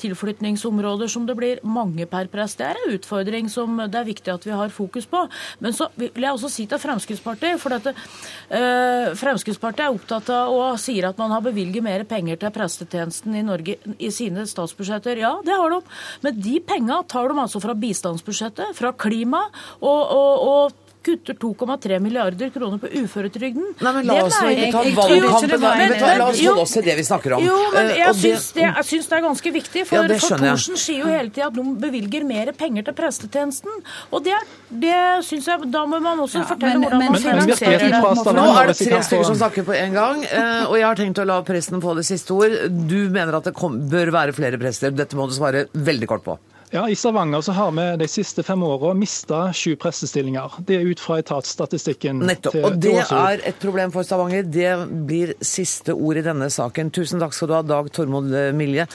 [0.00, 2.60] tilflytningsområder som det blir mange per prest.
[2.60, 5.24] Det er en utfordring som det er viktig at vi har fokus på.
[5.64, 10.52] Men så vil jeg også si til Fremskrittspartiet, for dette Eh, Fremskrittspartiet er opptatt av
[10.52, 15.22] og sier at man har bevilget mer penger til prestetjenesten i Norge i sine statsbudsjetter.
[15.22, 15.80] Ja, det har de.
[16.26, 19.46] Men de penga tar de altså fra bistandsbudsjettet, fra klima
[19.80, 23.72] og, og, og kutter 2,3 milliarder kroner på uføretrygden.
[23.82, 27.06] Nei, men La oss nå ikke ta valgkampen, la oss holde oss til det vi
[27.06, 27.44] snakker om.
[27.46, 29.84] Jo, men eh, jeg syns det, syns det er ganske viktig.
[29.88, 33.82] For, ja, for Thorsen sier jo hele tida at de bevilger mer penger til prestetjenesten.
[34.12, 34.38] Og det,
[34.84, 38.36] det syns jeg Da må man også ja, fortelle men, hvordan man finansierer det.
[38.38, 41.22] Nå er det tre stykker som snakker på en gang, eh, og jeg har tenkt
[41.22, 42.56] å la presten få det siste ord.
[42.70, 44.94] Du mener at det kom, bør være flere prester.
[44.94, 46.38] Dette må du svare veldig kort på.
[46.74, 50.54] Ja, I Stavanger så har vi de siste fem åra mista sju prestestillinger.
[50.64, 52.22] Det er ut fra etatsstatistikken.
[52.24, 52.54] Nettopp.
[52.64, 54.46] og det er et problem for Stavanger.
[54.48, 54.70] Det
[55.04, 56.88] blir siste ord i denne saken.
[56.96, 58.86] Tusen takk skal du ha, Dag Tormod Milje.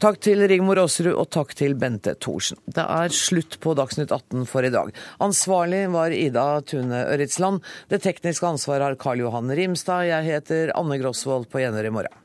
[0.00, 2.56] Takk til Rigmor Aasrud, og takk til Bente Thorsen.
[2.64, 4.94] Det er slutt på Dagsnytt 18 for i dag.
[5.20, 7.60] Ansvarlig var Ida Tune Øritsland.
[7.92, 10.08] Det tekniske ansvaret har Karl Johan Rimstad.
[10.08, 12.24] Jeg heter Anne Grosvold på Gjenør i morgen.